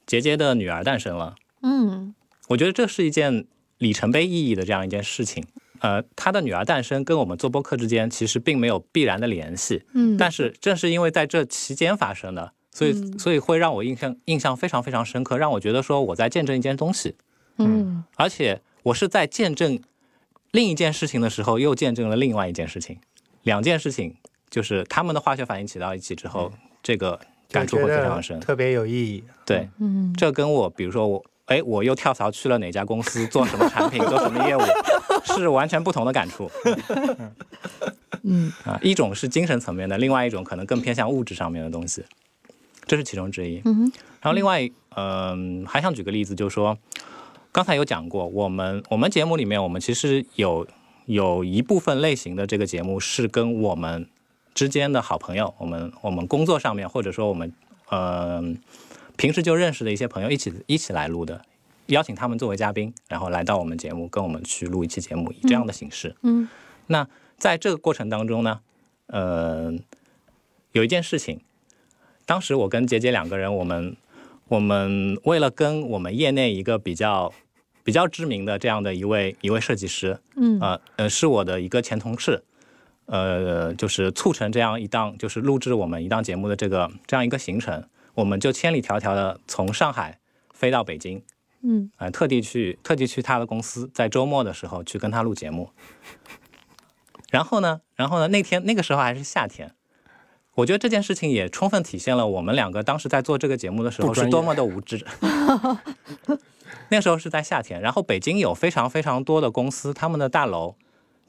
[0.06, 1.36] 杰杰的女儿诞生了。
[1.62, 2.14] 嗯。
[2.48, 3.46] 我觉得这是一件
[3.80, 5.44] 里程碑意义的这样一件事情。
[5.80, 13.20] 呃，他的女儿诞生跟我们做播客之间其实并没有必然的联系，嗯，但是正是因为在这期间发生的，所以、嗯。
[13.20, 17.16] 所以会让我印象印象非常非常深刻，让我觉得说我在见证一件东西，
[17.58, 18.04] 嗯。
[18.16, 19.80] 而且我是在见证
[20.52, 22.98] 另一件事情的时候，又见证了另外一件事情，
[23.44, 24.16] 两件事情
[24.50, 26.52] 就是他们的化学反应起到一起之后，
[26.82, 28.40] 这个感触会非常深。
[28.40, 29.24] 特别有意义。
[29.46, 30.14] 对，嗯。
[30.18, 34.62] 这跟我比如说我，哎，我又跳槽去了哪家公司，做什么产品，做什么业务，
[35.36, 36.50] 是完全不同的感触。
[38.24, 38.52] 嗯。
[38.64, 38.80] 啊。
[38.82, 42.04] 一种是精神层面的，另外一种可能更偏向物质上面的东西，
[42.86, 43.62] 这是其中之一。
[43.66, 43.92] 嗯
[44.22, 46.76] 然后另外，嗯、还想举个例子，就是说，
[47.56, 50.68] 刚才有讲过，我们我们节目里面，我们其实有
[51.06, 54.10] 有一部分类型的这个节目是跟我们
[54.54, 57.54] 之间的好朋友，我们我们工作上面，或者说我们
[57.92, 58.58] 嗯、
[59.16, 61.42] 平时就认识的一些朋友一起一起来录的，
[61.86, 66.14] 邀请他们作为嘉宾，然后来到我们节目，跟我们去录一期节目，以这样的形式。
[66.24, 66.50] 嗯
[66.88, 68.60] 那在这个过程当中呢，
[69.08, 69.74] 呃，
[70.74, 71.40] 有一件事情，
[72.26, 73.96] 当时我跟杰杰两个人，我们
[74.48, 77.34] 我们为了跟我们业内一个比较
[77.84, 82.44] 比较知名的这样的一位一位设计师，嗯呃呃，是我的一个前同事，
[83.06, 90.20] 呃，就是促成这样一档就是录制我们一档节目的这个这样一个行程，我们就千里迢迢的从上海
[90.54, 91.22] 飞到北京，
[91.64, 95.70] 嗯呃，特地去特地去他的公司，在周末的时候去跟他录节目。
[97.32, 99.74] 然后呢，然后呢，那天那个时候还是夏天，
[100.56, 105.06] 我觉得这件事情也充分体现了我们两个当时在做这个节目的时候是多么的无知。
[106.90, 110.76] 那时候是在夏天，然后北京有非常非常多的公司，他们的大楼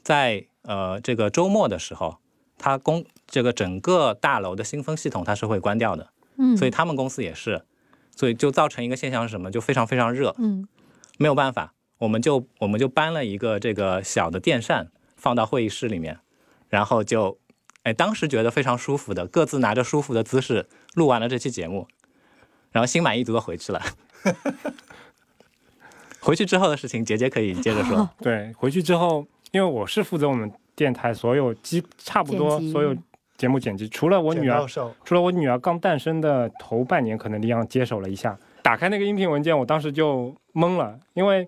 [0.01, 2.17] 在呃这个周末的时候，
[2.57, 7.63] 它公这个整个大楼的新风系统它是会关掉的，嗯，所以他们公司也是，
[8.15, 9.51] 所以就造成一个现象是什么？
[9.51, 10.67] 就非常非常热，嗯
[11.17, 16.19] 没有办法，我们就我们就搬了一个这个小的电扇放到会议室里面，
[16.69, 17.39] 然后就，
[17.87, 21.87] 哎，当时觉得非常舒服的，各自拿着舒服的姿势录完了这期节目，
[22.69, 23.81] 然后心满意足的回去了。
[26.19, 28.09] 回去之后的事情，杰杰可以接着说。
[28.19, 32.93] 对，回去之后，因为我是负责我们电台所有基差不多所有
[33.37, 34.65] 节目剪辑，除了我女儿
[35.05, 38.37] 除了我女儿刚诞生的头半年，可能李阳接手了一下。
[38.61, 41.47] 打开那个音频文件，我当时就懵了，因为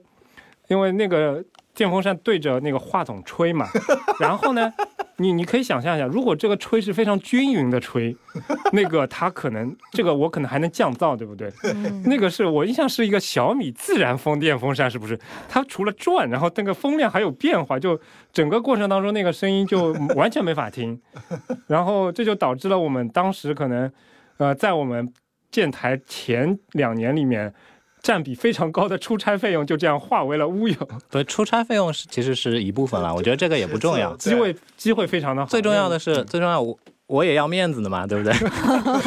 [0.70, 1.44] 因为那个
[1.76, 3.68] 电风扇对着那个话筒吹嘛，
[4.22, 4.74] 然后呢，
[5.20, 8.16] 你你可以想象一下，如果这个吹是非常均匀的吹，
[8.74, 11.52] 那个它可能这个我可能还能降噪，对不对？
[11.64, 15.20] 嗯 那个是我印象是一个小米自然风电风扇，是不是？
[15.48, 18.00] 它除了转，然后那个风量还有变化，就
[18.34, 21.00] 整个过程当中那个声音就完全没法听，
[21.68, 23.92] 然后这就导致了我们当时可能，
[24.38, 25.12] 呃，在我们
[25.52, 27.54] 建台前两年里面，
[28.02, 30.76] 占比非常高的出差费用就这样化为了乌有，
[31.10, 34.16] 对，出差费用是其实是一部分了，我觉得这个也不重要。
[34.16, 35.48] 机会机会非常的好。
[35.48, 38.34] 最重要的是，最重要我我也要面子的嘛，对不对？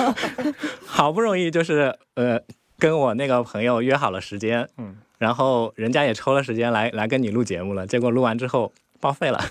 [0.85, 2.39] 好不容易就是呃
[2.79, 9.43] 跟我那个朋友约好了时间，嗯，然后人家也抽了时间来来跟你录节目了，结果录完之后报废了。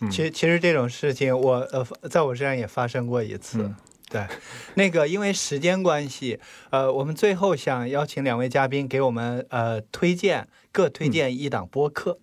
[0.00, 3.62] 嗯其其实这种事情我呃在我身上也发生过一次。
[3.62, 3.76] 嗯
[4.12, 4.26] 对，
[4.74, 6.38] 那个因为时间关系，
[6.70, 12.18] 呃，我们最后想邀请两位嘉宾给我们呃推荐各推荐一档播客，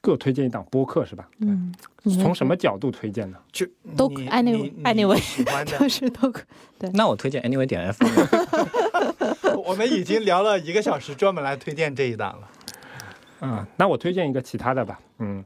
[0.00, 1.28] 各推荐一档播客是吧？
[1.40, 1.74] 嗯，
[2.22, 3.38] 从什么角度推荐呢？
[3.50, 3.66] 就
[3.96, 5.88] 都你 anyway- 你你 anyway，喜欢的 就。
[5.88, 6.44] 是都 可
[6.92, 8.04] 那我推荐 Anyway 点 F，
[9.64, 12.48] 我们已经聊了一个小时，专门来推荐这一档了。
[13.40, 15.00] 嗯，那我推荐一个其他的吧。
[15.18, 15.42] 嗯，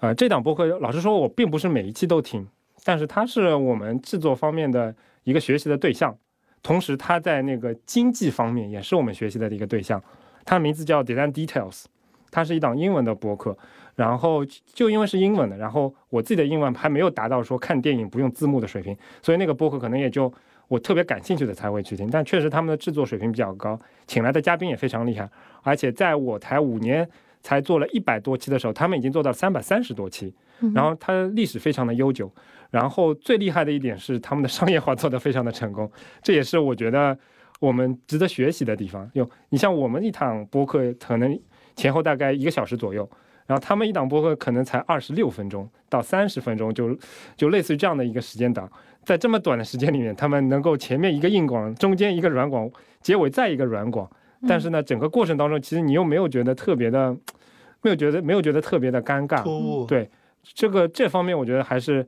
[0.00, 2.46] 呃，这档播客，老实说，我并不是每一期都听，
[2.86, 6.16] 但是它是我们制作方面的一个学习的对象，
[6.62, 10.00] 同时它在那个经济方面也是我们学习的一个对象。
[10.44, 11.86] 它的名字叫 Design Details，
[12.30, 13.58] 它是一档英文的播客，
[13.96, 20.32] 然后就因为是英文的，然后我自己的英文还没有达到说看电影不用字幕的水平，所以那个播客可能也就
[20.68, 22.08] 我特别感兴趣的才会去听。
[22.08, 23.76] 但确实他们的制作水平比较高，
[24.06, 25.28] 请来的嘉宾也非常厉害，
[25.62, 27.08] 而且在我台五年
[27.46, 30.34] 才做了一百多期的时候，他们已经做到三百三十多期，
[30.74, 32.28] 然后它历史非常的悠久。
[32.72, 35.88] 然后最厉害的一点是他们的商业化做得非常的成功，
[36.20, 37.16] 这也是我觉得
[37.60, 39.08] 我们值得学习的地方。
[39.14, 41.40] 有你像我们一堂播客可能
[41.76, 43.08] 前后大概一个小时左右，
[43.46, 46.98] 然后他们一档播客可能才二十六分钟到三十分钟，就
[47.36, 48.68] 就类似于这样的一个时间档，
[49.04, 52.68] 在这么短的时间里面，他们能够前面一个硬广，中间一个软广，
[53.00, 54.10] 结尾再一个软广，
[54.48, 57.16] 但是呢，整个过程当中其实你又没有觉得特别的，
[57.82, 60.08] 没有觉得没有觉得特别的尴尬，对
[60.42, 62.06] 这个这方面，我觉得还是。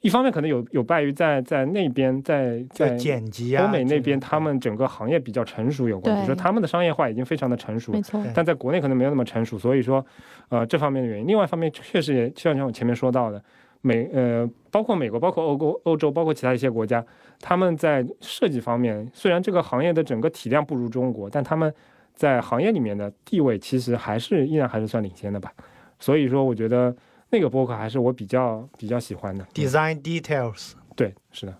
[0.00, 10.06] 一方面可能有有败于在在那边在在剪辑啊，欧美那边，他们整个行业比较成熟有关，比如说他们的商业化已经非常的成熟没，错，但在国内可能没有那么成熟，所以说，
[10.50, 11.26] 呃，这方面的原因。
[11.26, 13.42] 另外一方面，确实也就像我前面说到的，
[13.80, 17.04] 美呃，包括美国，包括欧洲、欧洲，包括其他一些国家，
[17.40, 21.72] 他们在设计方面，虽然这个行业的整个体量不如中国，但他们
[22.14, 25.52] 在行业里面的地位其实还是依然还是算领先的吧。
[26.00, 26.94] 所以说，我觉得
[27.30, 29.44] 那个播客还是我比较比较喜欢的。
[29.54, 30.72] design details。
[30.96, 31.54] 对，是的，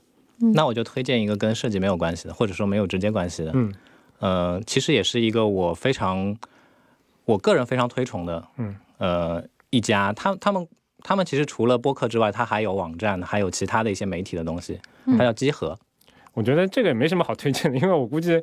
[0.54, 3.52] 那我就推荐一个跟设计没有关系的，或者说没有直接关系的。
[3.54, 3.72] 嗯
[4.18, 6.36] 呃，其实也是一个我非常，
[7.24, 10.66] 我个人非常推崇的，嗯，呃，一家，他他们
[11.02, 14.78] 他们其实除了播客之外，它还有网站，还有其他的一些媒体的东西，
[15.16, 15.78] 它叫集合。
[16.34, 18.40] 我觉得这个也没什么好推荐的， 因为我估计，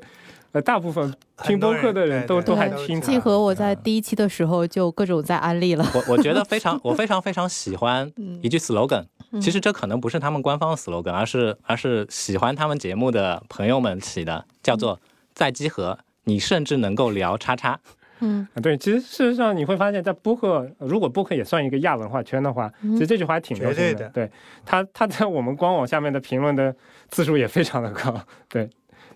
[0.51, 9.06] 呃，大部分听播客的人都人都还听它季和我在第一期的时候就各种在安利了，我 我觉得非常，我非常非常喜欢一句 slogan，、
[9.41, 14.99] 其实这可能不是他们官方的 slogan，而是而是喜欢他们节目的朋友们起的，叫做
[15.34, 17.80] 在集合，你甚至能够聊叉叉。
[18.20, 18.47] 嗯。
[18.53, 24.30] 啊，对，其实事实上你会发现在播客，如果播客也算一个亚文化圈的话，其实这句话还挺流行的对
[24.66, 26.76] 他，他在我们官网下面的评论的
[27.09, 28.20] 次数也非常的高。
[28.47, 28.70] 对，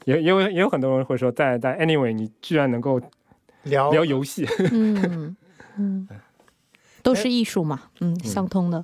[0.05, 2.99] 也也有也有很多人会说，在在 Anyway，你居然能够
[3.63, 5.35] 聊聊游戏，嗯
[5.77, 6.07] 嗯，
[7.03, 8.83] 都是艺术嘛，嗯，相通的，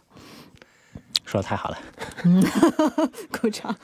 [1.25, 1.77] 说的太好了，
[3.41, 3.75] 鼓掌。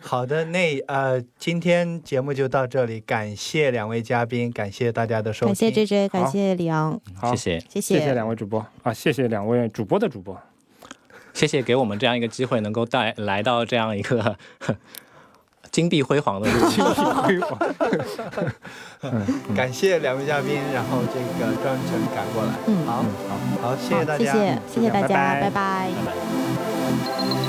[0.00, 7.60] 好的，那呃，今天节目就到这里，感谢两位嘉宾，感谢大家的收听，感谢 J J，感谢李昂，好，谢谢。
[7.68, 8.00] 谢谢。
[8.00, 10.38] 谢两位主播啊，谢谢两位主播的主播。
[11.34, 14.36] 谢谢给我们这样一个机会，能够带来到这样一个
[15.70, 16.84] 金碧辉煌的路径。
[16.84, 17.58] 辉 煌，
[19.54, 22.86] 感谢两位嘉宾，然后这个专程赶过来，嗯。
[22.86, 25.40] 好，好，好，谢谢大家，谢谢谢谢大家，拜。
[25.42, 25.90] 拜拜。
[25.90, 26.47] 拜拜
[26.90, 27.47] 拜